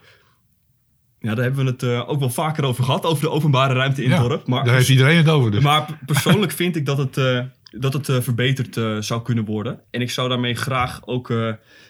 Ja, 1.21 1.35
daar 1.35 1.45
hebben 1.45 1.65
we 1.65 1.71
het 1.71 1.83
eh, 1.83 2.09
ook 2.09 2.19
wel 2.19 2.31
vaker 2.31 2.65
over 2.65 2.85
gehad, 2.85 3.05
over 3.05 3.23
de 3.23 3.31
openbare 3.31 3.75
ruimte 3.75 4.03
in 4.03 4.09
Ja, 4.09 4.19
het 4.19 4.29
dorp. 4.29 4.47
Maar 4.47 4.65
Daar 4.65 4.75
heeft 4.75 4.89
iedereen 4.89 5.17
het 5.17 5.29
over. 5.29 5.51
Dus. 5.51 5.63
Maar 5.63 5.99
persoonlijk 6.07 6.53
vind 6.53 6.77
ik 6.77 6.87
dat 6.87 6.99
het, 6.99 7.17
eh, 7.17 7.41
dat 7.71 7.93
het 7.93 8.25
verbeterd 8.25 9.05
zou 9.05 9.23
kunnen 9.23 9.45
worden. 9.45 9.81
En 9.91 10.01
ik 10.01 10.11
zou 10.11 10.29
daarmee 10.29 10.55
graag 10.55 11.07
ook 11.07 11.29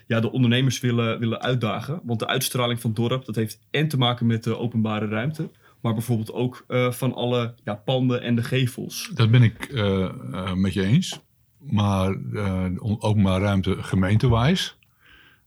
ja, 0.07 0.21
de 0.21 0.33
ondernemers 0.33 0.81
willen, 0.81 1.19
willen 1.19 1.41
uitdagen. 1.41 2.01
Want 2.05 2.19
de 2.19 2.27
uitstraling 2.27 2.81
van 2.81 2.91
het 2.91 2.99
dorp, 2.99 3.25
dat 3.25 3.35
heeft 3.35 3.59
en 3.71 3.89
te 3.89 3.97
maken 3.97 4.27
met 4.27 4.45
de 4.45 4.59
openbare 4.59 5.07
ruimte. 5.07 5.51
Maar 5.81 5.93
bijvoorbeeld 5.93 6.33
ook 6.33 6.65
van 6.91 7.15
alle 7.15 7.55
ja, 7.65 7.75
panden 7.75 8.23
en 8.23 8.35
de 8.35 8.43
gevels. 8.43 9.11
Dat 9.15 9.31
ben 9.31 9.43
ik 9.43 9.73
met 10.55 10.73
je 10.73 10.85
eens. 10.85 11.21
Maar 11.61 12.17
eh, 12.35 12.65
openbare 12.79 13.45
ruimte 13.45 13.77
gemeentewijs. 13.83 14.79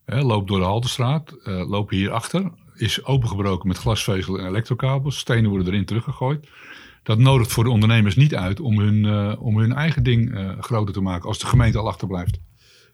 Hè, 0.05 0.21
loop 0.21 0.47
door 0.47 0.59
de 0.59 0.65
Haltestraat. 0.65 1.31
eh 1.31 1.69
loop 1.69 1.89
hierachter. 1.89 2.51
Is 2.75 3.05
opengebroken 3.05 3.67
met 3.67 3.77
glasvezel 3.77 4.39
en 4.39 4.47
elektrokabels. 4.47 5.17
Stenen 5.17 5.49
worden 5.49 5.67
erin 5.67 5.85
teruggegooid. 5.85 6.47
Dat 7.03 7.17
nodigt 7.17 7.51
voor 7.51 7.63
de 7.63 7.69
ondernemers 7.69 8.15
niet 8.15 8.35
uit 8.35 8.59
om 8.59 8.79
hun, 8.79 9.05
eh, 9.05 9.41
om 9.41 9.57
hun 9.57 9.73
eigen 9.73 10.03
ding 10.03 10.55
groter 10.59 10.93
te 10.93 11.01
maken. 11.01 11.27
Als 11.27 11.39
de 11.39 11.45
gemeente 11.45 11.77
al 11.77 11.87
achterblijft. 11.87 12.39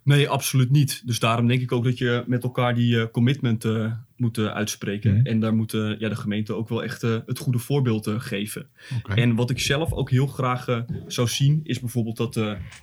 Nee, 0.09 0.29
absoluut 0.29 0.69
niet. 0.69 1.01
Dus 1.05 1.19
daarom 1.19 1.47
denk 1.47 1.61
ik 1.61 1.71
ook 1.71 1.83
dat 1.83 1.97
je 1.97 2.23
met 2.27 2.43
elkaar 2.43 2.75
die 2.75 2.99
eh, 2.99 3.07
commitment 3.11 3.65
eh, 3.65 3.91
moet 4.15 4.37
eh, 4.37 4.45
uitspreken. 4.45 5.17
Mhm. 5.17 5.25
En 5.25 5.39
daar 5.39 5.55
moet 5.55 5.71
ja, 5.71 6.09
de 6.09 6.15
gemeente 6.15 6.53
ook 6.53 6.69
wel 6.69 6.83
echt 6.83 7.01
het 7.01 7.37
goede 7.37 7.59
voorbeeld 7.59 8.07
geven. 8.07 8.69
En 9.15 9.35
wat 9.35 9.49
ik 9.49 9.59
zelf 9.59 9.93
ook 9.93 10.09
heel 10.09 10.27
graag 10.27 10.83
zou 11.07 11.27
zien, 11.27 11.59
is 11.63 11.79
bijvoorbeeld 11.79 12.17
dat 12.17 12.35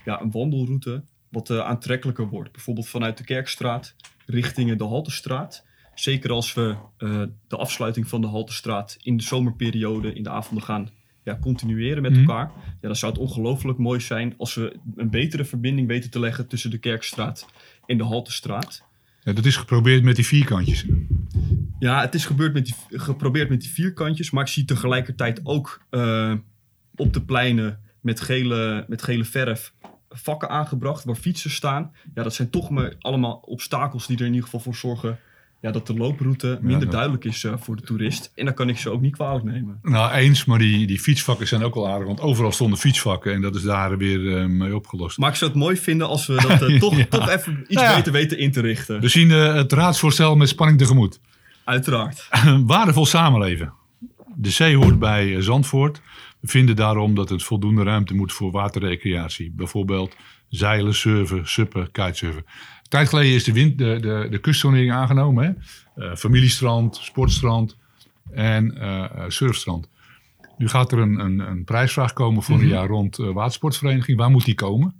ja, 0.04 0.20
een 0.20 0.30
wandelroute 0.30 1.02
wat 1.28 1.50
aantrekkelijker 1.50 2.28
wordt. 2.28 2.52
Bijvoorbeeld 2.52 2.88
vanuit 2.88 3.18
de 3.18 3.24
Kerkstraat 3.24 3.94
richting 4.26 4.76
de 4.76 4.84
Haltestraat. 4.84 5.64
Zeker 5.94 6.30
als 6.30 6.54
we 6.54 6.76
de 7.48 7.56
afsluiting 7.56 8.08
van 8.08 8.20
de 8.20 8.26
Haltestraat 8.26 8.96
in 9.02 9.16
de 9.16 9.22
zomerperiode, 9.22 10.12
in 10.12 10.22
de 10.22 10.30
avonden 10.30 10.64
gaan 10.64 10.90
ja, 11.26 11.38
continueren 11.40 12.02
met 12.02 12.10
Mhm. 12.12 12.20
elkaar. 12.20 12.50
Ja, 12.64 12.72
dan 12.88 12.96
zou 12.96 13.12
het 13.12 13.20
ongelooflijk 13.20 13.78
mooi 13.78 14.00
zijn 14.00 14.34
als 14.36 14.54
we 14.54 14.76
een 14.96 15.10
betere 15.10 15.44
verbinding 15.44 15.88
weten 15.88 16.10
te 16.10 16.20
leggen 16.20 16.46
tussen 16.46 16.70
de 16.70 16.78
Kerkstraat 16.78 17.46
en 17.86 17.98
de 17.98 18.04
Haltestraat. 18.04 18.84
Ja, 19.22 19.32
dat 19.32 19.44
is 19.44 19.56
geprobeerd 19.56 20.02
met 20.02 20.16
die 20.16 20.26
vierkantjes. 20.26 20.84
Ja, 21.78 22.00
het 22.00 22.14
is 22.14 22.26
gebeurd 22.26 22.52
met 22.52 22.64
die, 22.64 22.74
geprobeerd 22.90 23.48
met 23.48 23.60
die 23.60 23.70
vierkantjes, 23.70 24.30
maar 24.30 24.42
ik 24.42 24.50
zie 24.50 24.64
tegelijkertijd 24.64 25.40
ook 25.44 25.82
eh, 25.90 26.34
op 26.94 27.12
de 27.12 27.22
pleinen 27.22 27.80
met 28.00 28.20
gele, 28.20 28.84
met 28.88 29.02
gele 29.02 29.24
verf 29.24 29.74
vakken 30.08 30.48
aangebracht 30.48 31.04
waar 31.04 31.14
fietsers 31.16 31.54
staan. 31.54 31.92
Ja, 32.14 32.22
dat 32.22 32.34
zijn 32.34 32.50
toch 32.50 32.70
maar 32.70 32.94
allemaal 33.00 33.34
obstakels 33.36 34.06
die 34.06 34.16
er 34.16 34.22
in 34.22 34.28
ieder 34.28 34.44
geval 34.44 34.60
voor 34.60 34.74
zorgen 34.74 35.18
ja, 35.60 35.70
dat 35.70 35.86
de 35.86 35.94
looproute 35.94 36.58
minder 36.62 36.84
ja. 36.86 36.92
duidelijk 36.92 37.24
is 37.24 37.44
eh, 37.44 37.52
voor 37.58 37.76
de 37.76 37.82
toerist. 37.82 38.32
En 38.34 38.44
dan 38.44 38.54
kan 38.54 38.68
ik 38.68 38.78
ze 38.78 38.90
ook 38.90 39.00
niet 39.00 39.14
kwalijk 39.14 39.44
nemen. 39.44 39.78
Nou, 39.82 40.12
eens, 40.12 40.44
maar 40.44 40.58
die, 40.58 40.86
die 40.86 40.98
fietsvakken 41.00 41.46
zijn 41.48 41.62
ook 41.62 41.74
wel 41.74 41.88
aardig. 41.88 42.06
Want 42.06 42.20
overal 42.20 42.52
stonden 42.52 42.78
fietsvakken 42.78 43.32
en 43.32 43.40
dat 43.40 43.54
is 43.54 43.62
daar 43.62 43.98
weer 43.98 44.36
eh, 44.38 44.46
mee 44.46 44.74
opgelost. 44.74 45.18
Maar 45.18 45.30
ik 45.30 45.36
zou 45.36 45.50
het 45.50 45.60
mooi 45.60 45.76
vinden 45.76 46.08
als 46.08 46.26
we 46.26 46.34
dat 46.34 46.62
eh, 46.62 46.78
toch, 46.80 46.96
Ja. 46.96 47.04
toch 47.04 47.28
even 47.28 47.60
iets 47.60 47.74
Nou 47.74 47.86
ja. 47.86 47.94
beter 47.96 48.12
weten 48.12 48.38
in 48.38 48.52
te 48.52 48.60
richten. 48.60 49.00
We 49.00 49.08
zien 49.08 49.30
eh, 49.30 49.54
het 49.54 49.72
raadsvoorstel 49.72 50.36
met 50.36 50.48
spanning 50.48 50.78
tegemoet. 50.78 51.20
Uiteraard. 51.64 52.28
Waardevol 52.66 53.06
samenleven. 53.06 53.72
De 54.34 54.50
zee 54.50 54.76
hoort 54.76 54.98
bij 54.98 55.42
Zandvoort. 55.42 56.00
We 56.40 56.48
vinden 56.48 56.76
daarom 56.76 57.14
dat 57.14 57.28
het 57.28 57.42
voldoende 57.42 57.82
ruimte 57.82 58.14
moet 58.14 58.32
voor 58.32 58.50
waterrecreatie. 58.50 59.52
Bijvoorbeeld 59.56 60.16
zeilen, 60.48 60.94
surfen, 60.94 61.48
suppen, 61.48 61.90
kitesurfen. 61.92 62.44
Tijd 62.88 63.08
geleden 63.08 63.32
is 63.34 63.44
de, 63.44 63.52
wind, 63.52 63.78
de, 63.78 63.98
de, 64.00 64.26
de 64.30 64.38
kustzonering 64.38 64.92
aangenomen. 64.92 65.44
Hè? 65.44 65.52
Eh, 66.04 66.16
familiestrand, 66.16 66.96
sportstrand 66.96 67.76
en 68.30 68.78
eh, 68.80 69.04
eh, 69.04 69.24
surfstrand. 69.28 69.88
Nu 70.58 70.68
gaat 70.68 70.92
er 70.92 70.98
een, 70.98 71.18
een, 71.18 71.38
een 71.38 71.64
prijsvraag 71.64 72.12
komen 72.12 72.42
voor 72.42 72.60
een 72.60 72.68
jaar 72.68 72.86
rond 72.86 73.16
watersportvereniging. 73.16 74.18
Waar 74.18 74.30
moet 74.30 74.44
die 74.44 74.54
komen? 74.54 74.94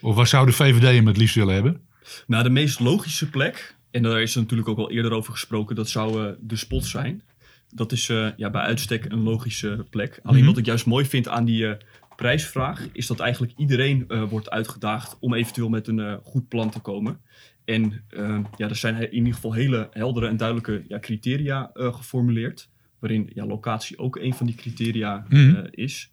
Of 0.00 0.14
waar 0.14 0.26
zou 0.26 0.46
de 0.46 0.52
VVD 0.52 0.82
hem 0.82 1.06
het 1.06 1.16
liefst 1.16 1.34
willen 1.34 1.54
hebben? 1.54 1.80
Nou, 2.26 2.42
de 2.42 2.50
meest 2.50 2.80
logische 2.80 3.30
plek, 3.30 3.74
en 3.90 4.02
daar 4.02 4.22
is 4.22 4.34
er 4.34 4.40
natuurlijk 4.40 4.68
ook 4.68 4.78
al 4.78 4.90
eerder 4.90 5.12
over 5.12 5.32
gesproken, 5.32 5.76
dat 5.76 5.88
zou 5.88 6.34
de 6.40 6.56
spot 6.56 6.84
zijn. 6.84 7.22
Dat 7.70 7.92
is 7.92 8.06
ja, 8.36 8.50
bij 8.50 8.62
uitstek 8.62 9.04
een 9.04 9.22
logische 9.22 9.86
plek. 9.90 10.20
Alleen 10.22 10.38
Mhm. 10.40 10.48
wat 10.48 10.58
ik 10.58 10.66
juist 10.66 10.86
mooi 10.86 11.04
vind 11.04 11.28
aan 11.28 11.44
die 11.44 11.76
prijsvraag, 12.16 12.86
is 12.92 13.06
dat 13.06 13.20
eigenlijk 13.20 13.52
iedereen 13.56 14.04
eh, 14.08 14.22
wordt 14.22 14.50
uitgedaagd 14.50 15.16
om 15.20 15.34
eventueel 15.34 15.68
met 15.68 15.88
een 15.88 15.98
eh, 16.00 16.14
goed 16.22 16.48
plan 16.48 16.70
te 16.70 16.80
komen. 16.80 17.20
En 17.64 18.04
eh, 18.08 18.38
ja, 18.56 18.68
er 18.68 18.76
zijn 18.76 18.94
in 18.96 19.12
ieder 19.14 19.34
geval 19.34 19.52
hele 19.52 19.88
heldere 19.90 20.28
en 20.28 20.36
duidelijke 20.36 20.84
ja, 20.88 20.98
criteria 20.98 21.70
eh, 21.74 21.94
geformuleerd. 21.94 22.68
Waarin 22.98 23.30
ja, 23.34 23.46
locatie 23.46 23.98
ook 23.98 24.16
een 24.16 24.34
van 24.34 24.46
die 24.46 24.54
criteria 24.54 25.24
Mhm. 25.28 25.66
is. 25.70 26.10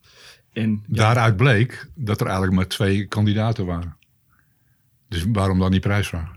En 0.53 0.71
ja, 0.87 0.95
Daaruit 0.95 1.35
bleek 1.37 1.89
dat 1.95 2.19
er 2.19 2.25
eigenlijk 2.25 2.55
maar 2.55 2.67
twee 2.67 3.05
kandidaten 3.05 3.65
waren. 3.65 3.97
Dus 5.09 5.25
waarom 5.31 5.59
dan 5.59 5.71
die 5.71 5.79
prijsvraag? 5.79 6.31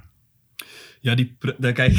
Ja, 1.01 1.15
die, 1.15 1.37
daar 1.59 1.73
kijk. 1.73 1.93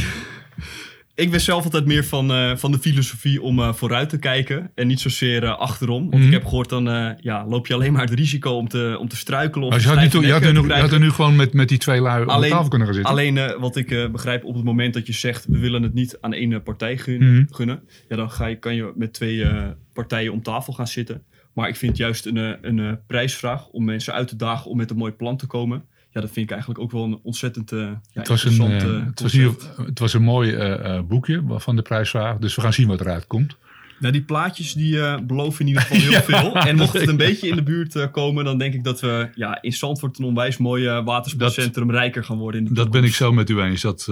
Ik 1.18 1.32
ben 1.32 1.42
zelf 1.42 1.64
altijd 1.64 1.86
meer 1.86 2.06
van, 2.06 2.32
eh, 2.32 2.56
van 2.56 2.72
de 2.72 2.80
filosofie 2.80 3.42
om 3.42 3.60
eh, 3.60 3.74
vooruit 3.74 4.10
te 4.10 4.18
kijken 4.20 4.72
en 4.76 4.88
niet 4.88 5.00
zozeer 5.00 5.44
eh, 5.44 5.58
achterom. 5.58 6.02
Want 6.02 6.14
Mhm. 6.16 6.26
ik 6.26 6.32
heb 6.32 6.44
gehoord, 6.46 6.70
dan 6.70 7.16
ja, 7.20 7.46
loop 7.48 7.68
je 7.68 7.74
alleen 7.74 7.92
maar 7.94 8.02
het 8.02 8.14
risico 8.14 8.52
om 8.52 8.68
te, 8.68 8.98
om 9.00 9.08
te 9.08 9.16
struikelen. 9.16 9.66
Of 9.68 9.72
Maar 9.74 9.82
je 9.82 9.88
had, 9.88 9.96
je, 9.96 10.00
er 10.02 10.06
nu, 10.06 10.12
te 10.22 10.28
je 10.28 10.34
had 10.34 10.42
er 10.44 10.64
krijgen. 10.64 11.00
nu 11.02 11.10
gewoon 11.12 11.36
met, 11.36 11.54
met 11.54 11.70
die 11.70 11.78
twee 11.78 12.02
lui 12.02 12.22
op 12.24 12.28
Alleen- 12.30 12.50
tafel 12.52 12.68
kunnen 12.68 12.88
gaan 12.88 12.96
zitten. 12.96 13.14
Alleen 13.14 13.60
wat 13.60 13.76
ik 13.76 14.10
begrijp, 14.12 14.44
op 14.46 14.56
het 14.56 14.64
moment 14.64 14.94
dat 14.94 15.08
je 15.08 15.14
zegt 15.14 15.46
we 15.46 15.58
willen 15.60 15.84
het 15.84 15.94
niet 15.94 16.18
aan 16.22 16.34
één 16.34 16.64
partij 16.64 16.98
gun- 16.98 17.34
Mhm. 17.34 17.44
gunnen, 17.52 17.80
ja, 18.10 18.16
dan 18.16 18.32
ga 18.32 18.46
je, 18.46 18.56
kan 18.56 18.76
je 18.76 18.92
met 18.96 19.14
twee 19.14 19.46
partijen 19.94 20.32
om 20.32 20.42
tafel 20.44 20.74
gaan 20.74 20.88
zitten. 20.88 21.24
Maar 21.54 21.68
ik 21.70 21.76
vind 21.76 21.98
juist 21.98 22.26
een, 22.26 22.58
een 22.62 23.00
prijsvraag 23.08 23.68
om 23.68 23.86
mensen 23.86 24.14
uit 24.14 24.28
te 24.28 24.36
dagen 24.36 24.72
om 24.72 24.78
met 24.78 24.90
een 24.92 24.98
mooi 24.98 25.12
plan 25.12 25.38
te 25.38 25.48
komen. 25.48 25.84
Ja, 26.18 26.24
dat 26.24 26.32
vind 26.32 26.46
ik 26.46 26.52
eigenlijk 26.52 26.82
ook 26.82 26.92
wel 26.92 27.04
een 27.04 27.20
ontzettend 27.24 27.70
ja, 27.70 28.02
het, 28.14 28.28
was 28.28 28.44
een, 28.44 28.62
eh, 28.62 28.82
eh, 28.82 29.06
het, 29.06 30.00
was 30.00 30.14
het 30.14 30.22
een 30.22 30.28
mooi 30.28 30.58
boekje 31.02 31.44
van 31.48 31.76
de 31.76 31.82
prijsvraag. 31.82 32.38
Dus 32.38 32.56
we 32.56 32.62
gaan 32.62 32.74
zien 32.74 32.88
wat 32.88 33.02
eruit 33.02 33.28
komt. 33.28 33.56
Nou, 34.00 34.14
die 34.14 34.22
plaatjes 34.22 34.74
die 34.74 35.24
beloven 35.24 35.60
in 35.60 35.68
ieder 35.68 35.82
geval 35.82 35.98
heel 36.10 36.22
veel. 36.22 36.56
En 36.56 36.76
mocht 36.76 36.94
het 36.94 37.08
een 37.08 37.18
beetje 37.18 37.48
in 37.48 37.56
de 37.56 37.64
buurt 37.64 38.12
komen, 38.12 38.46
dan 38.46 38.58
denk 38.58 38.74
ik 38.74 38.84
dat 38.84 39.00
we 39.00 39.30
ja, 39.36 39.62
in 39.62 39.74
Zandvoort 39.74 40.20
een 40.20 40.26
onwijs 40.26 40.58
mooi 40.58 41.02
watersportcentrum 41.02 41.92
rijker 41.92 42.24
gaan 42.24 42.38
worden. 42.38 42.62
In 42.62 42.68
de 42.68 42.74
Dat 42.74 42.92
ben 42.92 43.04
ik 43.04 43.14
zo 43.14 43.32
met 43.32 43.50
u 43.50 43.62
eens. 43.62 43.82
Dat, 43.82 44.06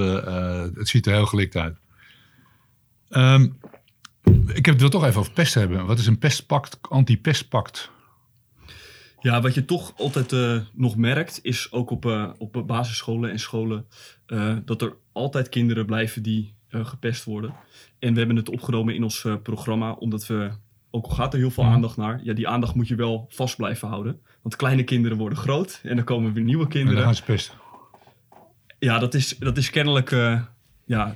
het 0.75 0.87
ziet 0.87 1.05
er 1.05 1.13
heel 1.13 1.25
gelikt 1.25 1.55
uit. 1.55 1.77
Ehm, 3.09 3.47
ik 4.47 4.65
heb 4.65 4.65
het 4.65 4.79
wil 4.79 4.89
toch 4.89 5.05
even 5.05 5.19
over 5.19 5.31
pest 5.31 5.53
hebben. 5.53 5.85
Wat 5.85 5.99
is 5.99 6.07
een 6.07 6.19
pestpact, 6.19 6.77
anti-pestpact? 6.81 7.93
Ja, 9.25 9.41
wat 9.41 9.53
je 9.53 9.65
toch 9.65 9.93
altijd 9.97 10.31
eh, 10.31 10.57
nog 10.73 10.95
merkt, 10.95 11.39
is 11.41 11.71
ook 11.71 11.89
op, 11.89 12.05
eh, 12.05 12.29
op 12.37 12.63
basisscholen 12.67 13.31
en 13.31 13.39
scholen, 13.39 13.85
eh, 14.25 14.55
dat 14.65 14.81
er 14.81 14.95
altijd 15.11 15.49
kinderen 15.49 15.85
blijven 15.85 16.23
die 16.23 16.53
gepest 16.69 17.23
worden. 17.23 17.53
En 17.99 18.11
we 18.13 18.17
hebben 18.19 18.35
het 18.35 18.49
opgenomen 18.49 18.95
in 18.95 19.03
ons 19.03 19.25
programma, 19.43 19.91
omdat 19.91 20.27
we, 20.27 20.51
ook 20.91 21.05
al 21.05 21.11
gaat 21.11 21.33
er 21.33 21.39
heel 21.39 21.51
veel 21.51 21.63
Mhm. 21.63 21.73
aandacht 21.73 21.97
naar, 21.97 22.19
ja, 22.23 22.33
die 22.33 22.47
aandacht 22.47 22.75
moet 22.75 22.87
je 22.87 22.95
wel 22.95 23.25
vast 23.29 23.55
blijven 23.55 23.87
houden. 23.87 24.19
Want 24.41 24.55
kleine 24.55 24.83
kinderen 24.83 25.17
worden 25.17 25.37
groot 25.37 25.79
en 25.83 25.95
dan 25.95 26.05
komen 26.05 26.33
weer 26.33 26.43
nieuwe 26.43 26.63
En 26.63 26.69
dan 26.69 26.79
kinderen. 26.79 27.03
gaan 27.03 27.15
ze 27.15 27.23
pesten. 27.23 27.55
Ja, 28.79 28.99
dat 28.99 29.13
is, 29.13 29.37
dat 29.37 29.57
is 29.57 29.69
kennelijk 29.69 30.09
ja, 30.85 31.15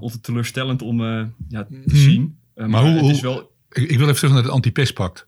altijd 0.00 0.22
teleurstellend 0.22 0.82
om 0.82 1.02
ja, 1.48 1.64
te 1.64 1.66
Mhm. 1.70 1.96
zien. 1.96 2.38
Eh, 2.54 2.66
maar 2.66 2.82
hoe- 2.82 2.90
het 2.90 3.04
is 3.16 3.20
wel... 3.20 3.56
Ik, 3.70 3.82
ik 3.90 3.98
wil 3.98 4.06
even 4.08 4.14
terug 4.18 4.32
naar 4.34 4.42
het 4.42 4.52
anti-pestpact. 4.52 5.26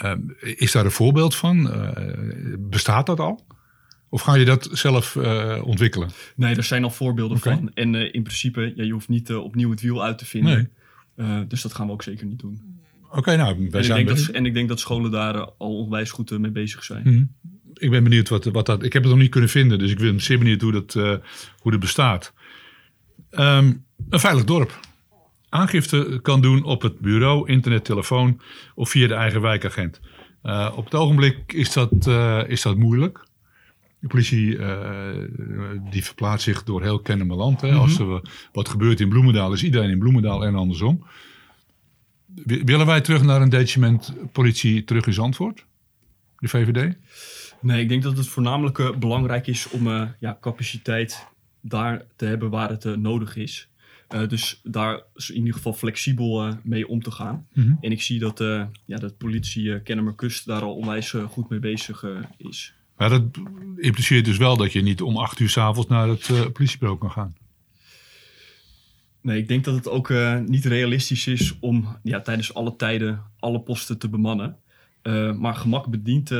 Ehm, 0.00 0.20
is 0.40 0.72
daar 0.72 0.84
een 0.84 0.90
voorbeeld 0.90 1.34
van? 1.34 1.72
Eh, 1.72 2.04
bestaat 2.58 3.06
dat 3.06 3.20
al? 3.20 3.46
Of 4.08 4.22
ga 4.22 4.34
je 4.34 4.44
dat 4.44 4.68
zelf 4.72 5.16
eh, 5.16 5.60
ontwikkelen? 5.64 6.10
Nee, 6.36 6.56
er 6.56 6.64
zijn 6.64 6.84
al 6.84 6.90
voorbeelden 6.90 7.38
van. 7.38 7.70
En 7.74 7.94
eh, 7.94 8.14
in 8.14 8.22
principe, 8.22 8.72
ja, 8.76 8.84
je 8.84 8.92
hoeft 8.92 9.08
niet 9.08 9.34
opnieuw 9.34 9.70
het 9.70 9.80
wiel 9.80 10.04
uit 10.04 10.18
te 10.18 10.26
vinden. 10.26 10.70
Nee. 11.16 11.46
Dus 11.46 11.62
dat 11.62 11.74
gaan 11.74 11.86
we 11.86 11.92
ook 11.92 12.02
zeker 12.02 12.26
niet 12.26 12.38
doen. 12.38 12.60
Oké, 13.10 13.36
nou, 13.36 13.54
wij 13.54 13.54
En 13.54 13.78
ik, 13.78 13.84
zijn 13.84 14.06
denk 14.06 14.18
dat, 14.18 14.28
en 14.28 14.46
ik 14.46 14.54
denk 14.54 14.68
dat 14.68 14.80
scholen 14.80 15.10
daar 15.10 15.34
al 15.40 15.78
onwijs 15.78 16.10
goed 16.10 16.38
mee 16.38 16.50
bezig 16.50 16.84
zijn. 16.84 17.02
Mhm. 17.04 17.24
Ik 17.74 17.90
ben 17.90 18.02
benieuwd 18.02 18.28
wat, 18.28 18.44
wat 18.44 18.66
dat. 18.66 18.82
Ik 18.82 18.92
heb 18.92 19.02
het 19.02 19.10
nog 19.12 19.20
niet 19.20 19.30
kunnen 19.30 19.50
vinden, 19.50 19.78
dus 19.78 19.90
ik 19.90 19.98
ben 19.98 20.20
zeer 20.20 20.38
benieuwd 20.38 20.60
hoe 20.60 20.72
dat, 20.72 20.92
hoe 21.58 21.70
dat 21.70 21.80
bestaat. 21.80 22.32
Ehm, 23.30 23.72
een 24.08 24.20
veilig 24.20 24.44
dorp. 24.44 24.80
Aangifte 25.50 26.18
kan 26.22 26.40
doen 26.40 26.62
op 26.64 26.82
het 26.82 26.98
bureau, 26.98 27.48
internet, 27.48 27.84
telefoon 27.84 28.40
of 28.74 28.90
via 28.90 29.06
de 29.08 29.14
eigen 29.14 29.40
wijkagent. 29.40 30.00
Eh, 30.42 30.72
op 30.76 30.84
het 30.84 30.94
ogenblik 30.94 31.52
is 31.52 31.72
dat, 31.72 32.06
eh, 32.06 32.40
is 32.46 32.62
dat 32.62 32.76
moeilijk. 32.76 33.24
De 33.98 34.06
politie 34.08 34.58
eh, 34.58 35.10
die 35.90 36.04
verplaatst 36.04 36.44
zich 36.44 36.64
door 36.64 36.82
heel 36.82 36.98
Kennemerland. 37.00 37.60
Hè. 37.60 37.72
Als 37.72 37.98
er 37.98 38.20
wat 38.52 38.68
gebeurt 38.68 39.00
in 39.00 39.08
Bloemendaal, 39.08 39.52
is 39.52 39.62
iedereen 39.64 39.90
in 39.90 39.98
Bloemendaal 39.98 40.44
en 40.44 40.54
andersom. 40.54 41.06
Wi- 42.34 42.64
Willen 42.64 42.86
wij 42.86 43.00
terug 43.00 43.22
naar 43.22 43.42
een 43.42 43.48
detachement 43.48 44.14
politie 44.32 44.84
terug 44.84 45.06
in 45.06 45.12
Zandvoort? 45.12 45.64
De 46.38 46.48
VVD? 46.48 46.96
Nee, 47.60 47.82
ik 47.82 47.88
denk 47.88 48.02
dat 48.02 48.16
het 48.16 48.28
voornamelijk 48.28 48.98
belangrijk 48.98 49.46
is 49.46 49.68
om 49.70 49.88
ja, 50.18 50.38
capaciteit 50.40 51.26
daar 51.60 52.02
te 52.16 52.24
hebben 52.24 52.50
waar 52.50 52.68
het 52.70 52.84
nodig 52.96 53.36
is. 53.36 53.68
Eh, 54.10 54.28
dus 54.28 54.60
daar 54.62 55.02
is 55.14 55.30
in 55.30 55.36
ieder 55.36 55.54
geval 55.54 55.72
flexibel 55.72 56.46
eh, 56.46 56.54
mee 56.62 56.88
om 56.88 57.02
te 57.02 57.10
gaan. 57.10 57.46
Mhm. 57.52 57.74
En 57.80 57.90
ik 57.90 58.02
zie 58.02 58.18
dat, 58.18 58.40
eh 58.40 58.64
ja, 58.84 58.96
dat 58.96 59.16
politie 59.18 59.82
Kennemerkust 59.82 60.46
daar 60.46 60.62
al 60.62 60.74
onwijs 60.74 61.10
goed 61.28 61.48
mee 61.48 61.58
bezig 61.58 62.04
is. 62.36 62.74
Maar 62.96 63.08
dat 63.08 63.22
impliceert 63.76 64.24
dus 64.24 64.36
wel 64.36 64.56
dat 64.56 64.72
je 64.72 64.82
niet 64.82 65.02
om 65.02 65.16
acht 65.16 65.38
uur 65.40 65.48
s'avonds 65.48 65.88
naar 65.88 66.08
het 66.08 66.52
politiebureau 66.52 66.98
kan 66.98 67.10
gaan. 67.10 67.36
Nee, 69.22 69.38
ik 69.38 69.48
denk 69.48 69.64
dat 69.64 69.74
het 69.74 69.88
ook 69.88 70.12
niet 70.46 70.64
realistisch 70.64 71.26
is 71.26 71.56
om 71.60 71.96
ja, 72.02 72.20
tijdens 72.20 72.54
alle 72.54 72.76
tijden 72.76 73.22
alle 73.38 73.60
posten 73.60 73.98
te 73.98 74.08
bemannen. 74.08 74.56
Maar 75.36 75.54
gemak 75.54 75.86
bedient, 75.86 76.30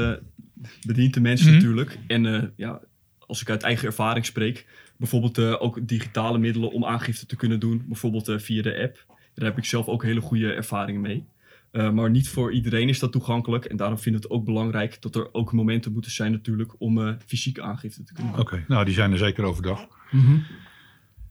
bedient 0.86 1.14
de 1.14 1.20
mensen 1.20 1.46
Mhm. 1.46 1.54
natuurlijk. 1.54 1.98
En 2.06 2.52
ja, 2.56 2.80
als 3.18 3.40
ik 3.40 3.50
uit 3.50 3.62
eigen 3.62 3.86
ervaring 3.86 4.26
spreek, 4.26 4.66
bijvoorbeeld 5.00 5.38
eh, 5.38 5.62
ook 5.62 5.88
digitale 5.88 6.38
middelen 6.38 6.72
om 6.72 6.84
aangifte 6.84 7.26
te 7.26 7.36
kunnen 7.36 7.60
doen, 7.60 7.84
bijvoorbeeld 7.86 8.28
eh, 8.28 8.38
via 8.38 8.62
de 8.62 8.82
app. 8.82 9.04
Daar 9.34 9.48
heb 9.48 9.58
ik 9.58 9.64
zelf 9.64 9.86
ook 9.86 10.02
hele 10.02 10.20
goede 10.20 10.52
ervaringen 10.52 11.00
mee. 11.00 11.24
Eh, 11.70 11.90
maar 11.90 12.10
niet 12.10 12.28
voor 12.28 12.52
iedereen 12.52 12.88
is 12.88 12.98
dat 12.98 13.12
toegankelijk. 13.12 13.64
En 13.64 13.76
daarom 13.76 13.98
vind 13.98 14.16
ik 14.16 14.22
het 14.22 14.30
ook 14.30 14.44
belangrijk 14.44 15.02
dat 15.02 15.14
er 15.14 15.34
ook 15.34 15.52
momenten 15.52 15.92
moeten 15.92 16.10
zijn 16.10 16.32
natuurlijk 16.32 16.74
om 16.78 17.06
eh, 17.06 17.14
fysiek 17.26 17.58
aangifte 17.58 18.02
te 18.02 18.12
kunnen 18.12 18.32
doen. 18.32 18.40
Oké, 18.40 18.64
nou 18.68 18.84
die 18.84 18.94
zijn 18.94 19.12
er 19.12 19.18
zeker 19.18 19.44
overdag. 19.44 19.86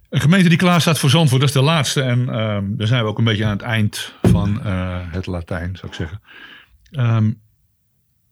Een 0.10 0.22
gemeente 0.22 0.50
die 0.50 0.58
klaar 0.58 0.82
staat 0.82 1.00
voor 1.00 1.10
Zandvoort, 1.10 1.42
dat 1.42 1.50
is 1.50 1.56
de 1.56 1.62
laatste. 1.62 2.02
En 2.02 2.30
ehm 2.30 2.76
dan 2.76 2.88
zijn 2.88 3.04
we 3.04 3.10
ook 3.10 3.18
een 3.18 3.24
beetje 3.24 3.46
aan 3.46 3.52
het 3.52 3.62
eind 3.62 4.14
van 4.22 4.64
eh, 4.64 5.12
het 5.12 5.26
Latijn, 5.26 5.76
zou 5.76 5.88
ik 5.88 5.98
zeggen. 5.98 6.22
Ehm, 6.92 7.32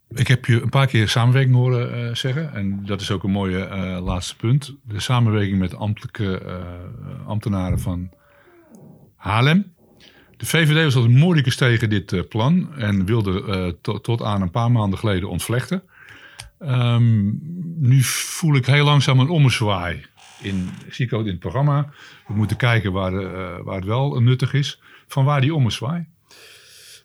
ik 0.09 0.27
heb 0.27 0.45
je 0.45 0.61
een 0.61 0.69
paar 0.69 0.87
keer 0.87 1.09
samenwerking 1.09 1.55
horen 1.55 1.93
eh, 2.07 2.15
zeggen. 2.15 2.53
En 2.53 2.85
dat 2.85 3.01
is 3.01 3.11
ook 3.11 3.23
een 3.23 3.31
mooie 3.31 3.63
eh, 3.65 4.03
laatste 4.03 4.35
punt. 4.35 4.75
De 4.83 4.99
samenwerking 4.99 5.59
met 5.59 5.75
ambtelijke 5.75 6.39
eh, 6.39 7.27
ambtenaren 7.27 7.79
van 7.79 8.09
Haarlem. 9.15 9.75
De 10.37 10.45
VVD 10.45 10.83
was 10.83 10.95
altijd 10.95 11.13
moordicus 11.13 11.55
tegen 11.55 11.89
dit 11.89 12.29
plan. 12.29 12.75
En 12.75 13.05
wilde 13.05 13.75
to- 13.81 14.01
tot 14.01 14.21
aan 14.21 14.41
een 14.41 14.51
paar 14.51 14.71
maanden 14.71 14.99
geleden 14.99 15.29
ontvlechten. 15.29 15.83
Ehm, 16.59 17.25
nu 17.79 18.01
voel 18.01 18.55
ik 18.55 18.65
heel 18.65 18.85
langzaam 18.85 19.19
een 19.19 19.29
ommezwaai. 19.29 20.05
in, 20.41 20.69
zie 20.89 21.05
ik 21.05 21.13
ook 21.13 21.25
in 21.25 21.31
het 21.31 21.39
programma. 21.39 21.89
We 22.27 22.33
moeten 22.33 22.57
kijken 22.57 22.91
waar, 22.91 23.13
waar 23.63 23.75
het 23.75 23.85
wel 23.85 24.21
nuttig 24.21 24.53
is. 24.53 24.81
Van 25.07 25.25
waar 25.25 25.41
die 25.41 25.55
ommezwaai? 25.55 26.05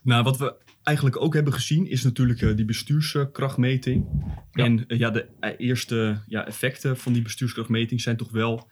Nou, 0.03 0.23
wat 0.23 0.39
we 0.39 0.55
eigenlijk 0.83 1.21
ook 1.21 1.35
hebben 1.35 1.53
gezien 1.53 1.87
is 1.87 2.03
natuurlijk 2.03 2.43
eh, 2.43 2.57
die 2.57 2.65
bestuurskrachtmeting. 2.65 4.07
Ja. 4.53 4.65
En 4.65 4.87
eh, 4.87 4.99
ja, 4.99 5.11
de 5.11 5.27
eh, 5.41 5.51
eerste 5.57 6.21
ja, 6.27 6.47
effecten 6.47 6.97
van 6.97 7.13
die 7.13 7.23
bestuurskrachtmeting 7.23 8.01
zijn 8.01 8.17
toch 8.17 8.31
wel 8.31 8.69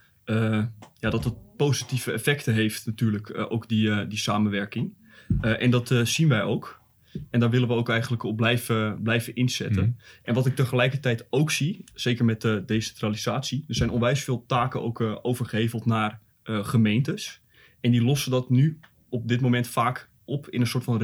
ja, 0.95 1.11
dat 1.11 1.25
het 1.25 1.57
positieve 1.57 2.13
effecten 2.13 2.55
heeft 2.55 2.87
natuurlijk, 2.87 3.47
ook 3.51 3.69
die, 3.69 4.07
die 4.07 4.19
samenwerking. 4.19 4.95
En 5.41 5.71
dat 5.71 5.95
zien 6.05 6.29
wij 6.29 6.43
ook. 6.43 6.81
En 7.31 7.41
daar 7.41 7.51
willen 7.51 7.69
we 7.69 7.75
ook 7.75 7.89
eigenlijk 7.89 8.23
op 8.23 8.37
blijven, 8.37 9.03
blijven 9.03 9.35
inzetten. 9.35 9.83
Mhm. 9.83 9.93
En 10.23 10.35
wat 10.35 10.47
ik 10.47 10.55
tegelijkertijd 10.55 11.27
ook 11.31 11.51
zie, 11.51 11.85
zeker 11.95 12.25
met 12.25 12.41
de 12.41 12.63
decentralisatie, 12.67 13.65
er 13.69 13.75
zijn 13.75 13.91
onwijs 13.91 14.25
veel 14.25 14.45
taken 14.47 14.83
ook 14.83 15.01
eh, 15.01 15.17
overgeheveld 15.23 15.87
naar 15.87 16.21
gemeentes. 16.43 17.41
En 17.81 17.91
die 17.91 18.03
lossen 18.03 18.31
dat 18.31 18.51
nu 18.51 18.79
op 19.09 19.29
dit 19.29 19.41
moment 19.41 19.69
vaak 19.69 20.09
op 20.25 20.49
in 20.49 20.61
een 20.61 20.67
soort 20.67 20.85
van 20.85 20.99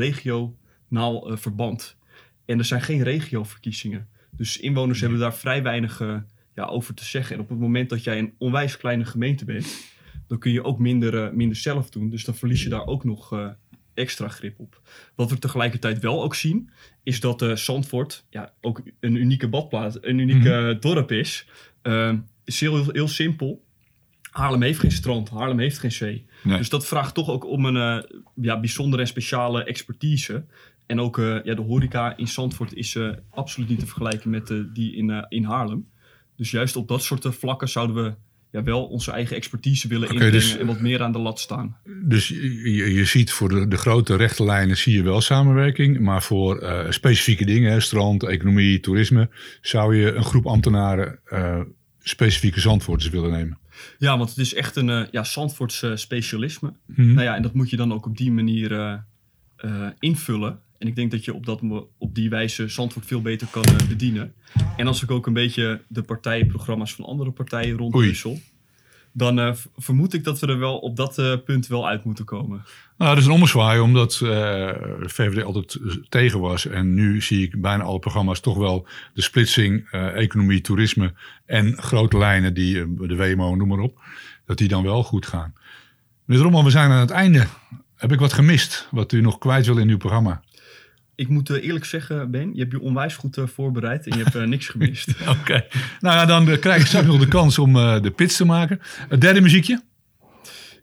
regionaal 0.89 1.31
eh, 1.31 1.37
verband. 1.37 1.97
En 2.45 2.59
er 2.59 2.65
zijn 2.65 2.83
geen 2.83 3.03
regioverkiezingen. 3.03 4.09
Dus 4.31 4.59
inwoners 4.59 5.01
hebben 5.01 5.19
daar 5.19 5.35
vrij 5.35 5.63
weinig 5.63 6.01
eh, 6.01 6.17
ja, 6.55 6.65
over 6.65 6.95
te 6.95 7.05
zeggen. 7.05 7.35
En 7.35 7.43
op 7.43 7.49
het 7.49 7.59
moment 7.59 7.91
dat 7.91 8.05
jij 8.05 8.19
een 8.19 8.35
onwijs 8.39 8.77
kleine 8.77 9.05
gemeente 9.05 9.45
bent, 9.45 9.95
dan 10.27 10.39
kun 10.39 10.53
je 10.53 10.65
ook 10.65 10.79
minder, 10.79 11.25
eh, 11.25 11.33
minder 11.33 11.57
zelf 11.57 11.91
doen. 11.91 12.11
Dus 12.11 12.25
dan 12.25 12.35
verlies 12.35 12.63
je 12.63 12.69
daar 12.69 12.87
ook 12.87 13.05
nog 13.05 13.55
extra 13.95 14.29
grip 14.29 14.59
op. 14.59 14.81
Wat 15.15 15.31
we 15.31 15.39
tegelijkertijd 15.39 15.99
wel 16.01 16.23
ook 16.23 16.35
zien, 16.35 16.71
is 17.03 17.21
dat 17.21 17.45
Zandvoort 17.55 18.25
ja, 18.31 18.53
ook 18.61 18.83
een 19.01 19.15
unieke 19.15 19.49
badplaats, 19.49 19.99
een 20.01 20.19
uniek 20.19 20.45
eh, 20.45 20.81
dorp 20.81 21.13
is. 21.13 21.47
Eh, 21.83 22.13
is 22.45 22.61
heel, 22.61 22.85
heel 22.93 23.09
simpel. 23.09 23.65
Haarlem 24.31 24.63
heeft 24.63 24.79
geen 24.79 24.91
strand, 24.91 25.31
Haarlem 25.31 25.59
heeft 25.59 25.79
geen 25.79 25.93
zee. 25.93 26.27
Nee. 26.43 26.59
Dus 26.59 26.69
dat 26.69 26.87
vraagt 26.87 27.15
toch 27.15 27.31
ook 27.31 27.47
om 27.47 27.65
een 27.65 28.07
ja, 28.35 28.61
bijzondere 28.61 29.03
en 29.03 29.09
speciale 29.09 29.65
expertise. 29.65 30.45
En 30.87 31.01
ook 31.01 31.19
eh, 31.19 31.45
ja, 31.45 31.55
de 31.55 31.63
horeca 31.63 32.17
in 32.17 32.29
Zandvoort 32.29 32.75
is 32.75 32.95
eh, 32.95 33.09
absoluut 33.31 33.69
niet 33.69 33.79
te 33.79 33.87
vergelijken 33.87 34.31
met 34.31 34.51
eh, 34.51 34.59
die 34.73 34.97
in, 34.97 35.27
in 35.29 35.45
Haarlem. 35.45 35.89
Dus 36.37 36.51
juist 36.51 36.77
op 36.77 36.89
dat 36.89 37.03
soort 37.03 37.27
vlakken 37.31 37.69
zouden 37.69 38.05
we 38.05 38.15
ja, 38.51 38.63
wel 38.63 38.85
onze 38.85 39.11
eigen 39.11 39.37
expertise 39.37 39.89
willen 39.89 40.09
inbrengen 40.09 40.33
dus- 40.33 40.57
en 40.57 40.67
wat 40.67 40.81
meer 40.81 41.03
aan 41.03 41.13
de 41.13 41.19
lat 41.19 41.41
staan. 41.41 41.77
Dus 42.05 42.29
je, 42.29 42.93
je 42.95 43.05
ziet 43.05 43.33
voor 43.33 43.49
de, 43.49 43.69
de 43.69 43.77
grote 43.77 44.17
rechte 44.17 44.45
lijnen 44.45 44.77
zie 44.77 44.95
je 44.95 45.03
wel 45.03 45.21
samenwerking. 45.21 46.01
Maar 46.01 46.23
voor 46.23 46.85
specifieke 46.89 47.45
dingen, 47.45 47.73
hè, 47.73 47.81
strand, 47.81 48.23
economie, 48.23 48.81
toerisme, 48.81 49.29
zou 49.61 49.97
je 49.97 50.15
een 50.15 50.25
groep 50.25 50.47
ambtenaren 50.47 51.19
specifieke 51.99 52.61
zandvoorters 52.61 53.11
willen 53.11 53.31
nemen. 53.31 53.59
Ja, 53.99 54.19
want 54.19 54.29
het 54.29 54.39
is 54.39 54.55
echt 54.55 54.77
een 54.77 55.09
ja, 55.11 55.25
Zandvoorts 55.25 55.85
specialisme. 55.95 56.73
Mhm. 56.87 57.13
Nou 57.13 57.23
ja, 57.23 57.37
en 57.37 57.43
dat 57.43 57.55
moet 57.55 57.71
je 57.71 57.77
dan 57.77 57.93
ook 57.93 58.07
op 58.07 58.17
die 58.17 58.33
manier 58.33 59.03
invullen. 59.99 60.61
En 60.79 60.87
ik 60.87 60.97
denk 60.97 61.11
dat 61.11 61.25
je 61.25 61.35
op, 61.35 61.47
dat, 61.47 61.61
op 61.99 62.15
die 62.15 62.31
wijze 62.31 62.69
Zandvoort 62.69 63.07
veel 63.07 63.23
beter 63.23 63.47
kan 63.51 63.65
eh, 63.65 63.89
bedienen. 63.89 64.35
En 64.77 64.87
als 64.87 65.03
ik 65.03 65.11
ook 65.11 65.27
een 65.27 65.33
beetje 65.33 65.83
de 65.89 66.03
partijprogramma's 66.03 66.95
van 66.95 67.05
andere 67.05 67.31
partijen 67.31 67.77
rondwissel... 67.77 68.39
dan 69.13 69.39
eh, 69.39 69.53
vermoed 69.77 70.15
ik 70.15 70.25
dat 70.25 70.39
we 70.39 70.47
er 70.47 70.59
wel 70.59 70.79
op 70.79 70.97
dat 70.97 71.19
eh, 71.19 71.33
punt 71.45 71.67
wel 71.67 71.89
uit 71.89 72.05
moeten 72.05 72.25
komen. 72.25 72.65
Nou, 72.99 73.11
dat 73.11 73.21
is 73.21 73.27
een 73.27 73.35
ommezwaai, 73.35 73.81
omdat 73.81 74.13
de 74.13 75.05
VVD 75.07 75.43
altijd 75.43 75.79
tegen 76.09 76.41
was. 76.41 76.67
En 76.67 76.95
nu 76.95 77.23
zie 77.23 77.43
ik 77.43 77.61
bijna 77.61 77.83
alle 77.83 77.99
programma's 77.99 78.41
toch 78.41 78.57
wel 78.57 78.87
de 79.15 79.23
splitsing, 79.23 79.91
economie, 80.15 80.61
toerisme 80.61 81.15
en 81.47 81.77
grote 81.83 82.19
lijnen, 82.19 82.55
die, 82.55 82.97
de 82.97 83.17
WMO, 83.17 83.55
noem 83.55 83.69
maar 83.69 83.79
op, 83.79 84.01
dat 84.47 84.59
die 84.59 84.69
dan 84.69 84.83
wel 84.83 85.03
goed 85.03 85.27
gaan. 85.27 85.55
Meneer 86.25 86.45
Rommel, 86.45 86.65
we 86.65 86.71
zijn 86.71 86.91
aan 86.91 87.01
het 87.01 87.11
einde. 87.11 87.47
Heb 87.97 88.13
ik 88.13 88.19
wat 88.19 88.33
gemist, 88.33 88.89
wat 88.91 89.13
u 89.13 89.21
nog 89.21 89.39
kwijt 89.39 89.67
wil 89.67 89.79
in 89.79 89.89
uw 89.89 89.97
programma? 89.97 90.43
Ik 91.17 91.29
moet 91.29 91.51
eh, 91.51 91.65
eerlijk 91.65 91.85
zeggen, 91.85 92.31
Ben, 92.31 92.55
je 92.55 92.61
hebt 92.61 92.73
je 92.73 92.81
onwijs 92.81 93.17
goed 93.17 93.37
eh, 93.37 93.47
voorbereid 93.47 94.07
en 94.07 94.19
je 94.19 94.25
hebt 94.25 94.37
eh, 94.37 94.43
niks 94.55 94.69
gemist. 94.69 95.09
Oké. 95.29 95.67
Nou 96.01 96.17
ja, 96.17 96.27
dan 96.27 96.59
krijg 96.59 96.81
ik 96.81 96.87
straks 96.87 97.07
nog 97.07 97.21
de 97.21 97.29
kans 97.29 97.59
om 97.59 97.77
eh, 97.77 98.01
de 98.01 98.11
pits 98.11 98.37
te 98.37 98.45
maken. 98.45 98.81
Het 99.09 99.21
derde 99.21 99.41
muziekje? 99.41 99.83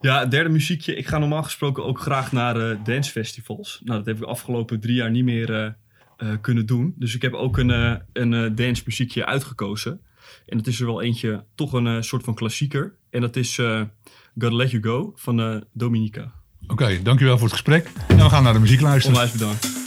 Ja, 0.01 0.19
het 0.19 0.31
derde 0.31 0.49
muziekje. 0.49 0.95
Ik 0.95 1.07
ga 1.07 1.17
normaal 1.17 1.43
gesproken 1.43 1.85
ook 1.85 1.99
graag 1.99 2.31
naar 2.31 2.71
eh 2.71 2.77
dancefestivals. 2.83 3.81
Nou, 3.83 3.97
dat 3.97 4.05
heb 4.05 4.15
ik 4.15 4.21
de 4.21 4.27
afgelopen 4.27 4.79
drie 4.79 4.95
jaar 4.95 5.11
niet 5.11 5.23
meer 5.23 5.53
eh, 5.53 5.71
eh, 6.17 6.27
kunnen 6.41 6.65
doen. 6.65 6.93
Dus 6.97 7.15
ik 7.15 7.21
heb 7.21 7.33
ook 7.33 7.57
een, 7.57 7.69
een 8.13 8.33
eh, 8.33 8.51
dance 8.55 8.83
muziekje 8.85 9.25
uitgekozen. 9.25 10.01
En 10.45 10.57
dat 10.57 10.67
is 10.67 10.79
er 10.79 10.85
wel 10.85 11.01
eentje, 11.01 11.43
toch 11.55 11.73
een 11.73 12.03
soort 12.03 12.23
van 12.23 12.33
klassieker. 12.35 12.93
En 13.09 13.21
dat 13.21 13.35
is 13.35 13.57
eh 13.57 13.81
Gotta 14.37 14.55
Let 14.55 14.71
You 14.71 14.83
Go 14.83 15.13
van 15.15 15.41
eh, 15.41 15.55
Dominica. 15.73 16.31
Oké, 16.67 17.01
dankjewel 17.03 17.37
voor 17.37 17.47
het 17.47 17.55
gesprek. 17.55 17.89
En 18.07 18.17
we 18.17 18.29
gaan 18.29 18.43
naar 18.43 18.53
de 18.53 18.59
muziek 18.59 18.81
luisteren. 18.81 19.17
Onwijs 19.17 19.31
bedankt. 19.31 19.82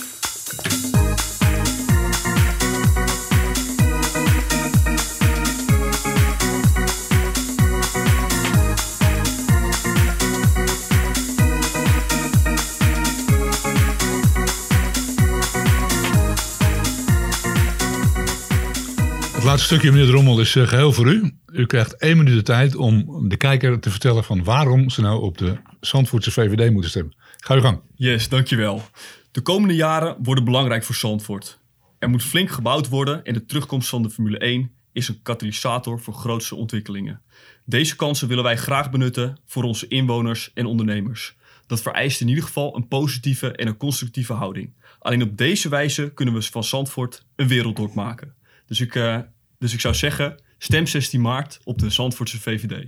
Het 19.56 19.64
stukje, 19.64 19.90
meneer 19.90 20.06
Drommel, 20.06 20.40
is 20.40 20.56
eh, 20.56 20.68
geheel 20.68 20.92
voor 20.92 21.06
u. 21.06 21.32
U 21.46 21.66
krijgt 21.66 21.96
één 21.96 22.16
minuut 22.16 22.34
de 22.34 22.42
tijd 22.42 22.74
om 22.74 23.28
de 23.28 23.36
kijker 23.36 23.80
te 23.80 23.90
vertellen 23.90 24.24
van 24.24 24.44
waarom 24.44 24.90
ze 24.90 25.00
nou 25.00 25.22
op 25.22 25.38
de 25.38 25.56
Zandvoortse 25.80 26.30
VVD 26.30 26.70
moeten 26.70 26.90
stemmen. 26.90 27.16
Ga 27.36 27.54
uw 27.54 27.60
gang. 27.60 27.80
Yes, 27.94 28.28
dankjewel. 28.28 28.82
De 29.30 29.40
komende 29.40 29.74
jaren 29.74 30.16
worden 30.22 30.44
belangrijk 30.44 30.84
voor 30.84 30.94
Zandvoort. 30.94 31.58
Er 31.98 32.08
moet 32.08 32.22
flink 32.22 32.50
gebouwd 32.50 32.88
worden 32.88 33.24
en 33.24 33.32
de 33.32 33.44
terugkomst 33.44 33.88
van 33.88 34.02
de 34.02 34.10
Formule 34.10 34.38
1 34.38 34.70
is 34.92 35.08
een 35.08 35.22
katalysator 35.22 36.00
voor 36.00 36.14
grootste 36.14 36.54
ontwikkelingen. 36.54 37.20
Deze 37.64 37.96
kansen 37.96 38.28
willen 38.28 38.44
wij 38.44 38.56
graag 38.56 38.90
benutten 38.90 39.40
voor 39.46 39.62
onze 39.62 39.88
inwoners 39.88 40.50
en 40.54 40.66
ondernemers. 40.66 41.36
Dat 41.66 41.82
vereist 41.82 42.20
in 42.20 42.28
ieder 42.28 42.44
geval 42.44 42.76
een 42.76 42.88
positieve 42.88 43.52
en 43.52 43.66
een 43.66 43.76
constructieve 43.76 44.32
houding. 44.32 44.74
Alleen 44.98 45.22
op 45.22 45.36
deze 45.36 45.68
wijze 45.68 46.10
kunnen 46.14 46.34
we 46.34 46.42
van 46.42 46.64
Zandvoort 46.64 47.26
een 47.36 47.48
werelddorp 47.48 47.94
maken. 47.94 48.34
Dus 48.66 48.80
ik, 48.80 48.94
eh, 48.94 49.18
dus 49.58 49.72
ik 49.72 49.80
zou 49.80 49.94
zeggen, 49.94 50.42
stem 50.58 50.86
16 50.86 51.20
maart 51.20 51.58
op 51.64 51.78
de 51.78 51.90
Zandvoortse 51.90 52.40
VVD. 52.40 52.86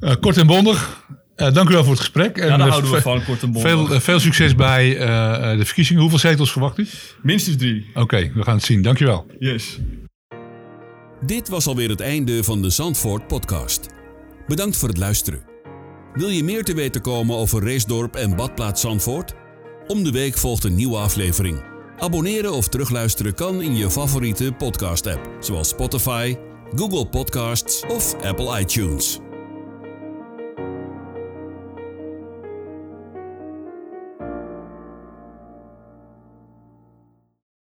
Eh, 0.00 0.14
kort 0.20 0.36
en 0.36 0.46
bondig. 0.46 1.06
Eh, 1.36 1.52
dank 1.52 1.68
u 1.68 1.72
wel 1.72 1.82
voor 1.82 1.92
het 1.92 2.00
gesprek. 2.00 2.36
En 2.38 2.46
Ja, 2.48 2.56
daar 2.56 2.66
eh, 2.66 2.72
houden 2.72 2.90
we 2.92 3.00
van, 3.00 3.24
kort 3.24 3.42
en 3.42 3.52
bondig. 3.52 3.70
Veel, 3.70 4.00
veel 4.00 4.20
succes 4.20 4.54
bij 4.54 4.96
eh, 4.98 5.52
eh, 5.52 5.58
de 5.58 5.64
verkiezingen. 5.64 6.00
Hoeveel 6.00 6.18
zetels 6.18 6.52
verwacht 6.52 6.78
u? 6.78 6.86
Minstens 7.22 7.56
drie. 7.56 7.90
Oké, 7.94 8.30
we 8.34 8.42
gaan 8.42 8.54
het 8.56 8.64
zien. 8.64 8.82
Dank 8.82 8.98
u 9.00 9.04
wel. 9.04 9.26
Yes. 9.38 9.78
Dit 11.26 11.48
was 11.48 11.66
alweer 11.66 11.88
het 11.88 12.00
einde 12.00 12.44
van 12.44 12.62
de 12.62 12.70
Zandvoort 12.70 13.26
podcast. 13.26 13.86
Bedankt 14.46 14.76
voor 14.76 14.88
het 14.88 14.98
luisteren. 14.98 15.42
Wil 16.14 16.28
je 16.28 16.44
meer 16.44 16.64
te 16.64 16.74
weten 16.74 17.00
komen 17.00 17.36
over 17.36 17.62
Racedorp 17.72 18.14
en 18.14 18.36
Badplaats 18.36 18.80
Zandvoort? 18.80 19.34
Om 19.86 20.04
de 20.04 20.10
week 20.10 20.38
volgt 20.38 20.64
een 20.64 20.74
nieuwe 20.74 20.96
aflevering. 20.96 21.73
Abonneren 21.98 22.52
of 22.52 22.68
terugluisteren 22.68 23.34
kan 23.34 23.62
in 23.62 23.76
je 23.76 23.90
favoriete 23.90 24.52
podcast-app, 24.52 25.28
zoals 25.40 25.68
Spotify, 25.68 26.36
Google 26.74 27.06
Podcasts 27.06 27.82
of 27.88 28.14
Apple 28.24 28.60
iTunes. 28.60 29.23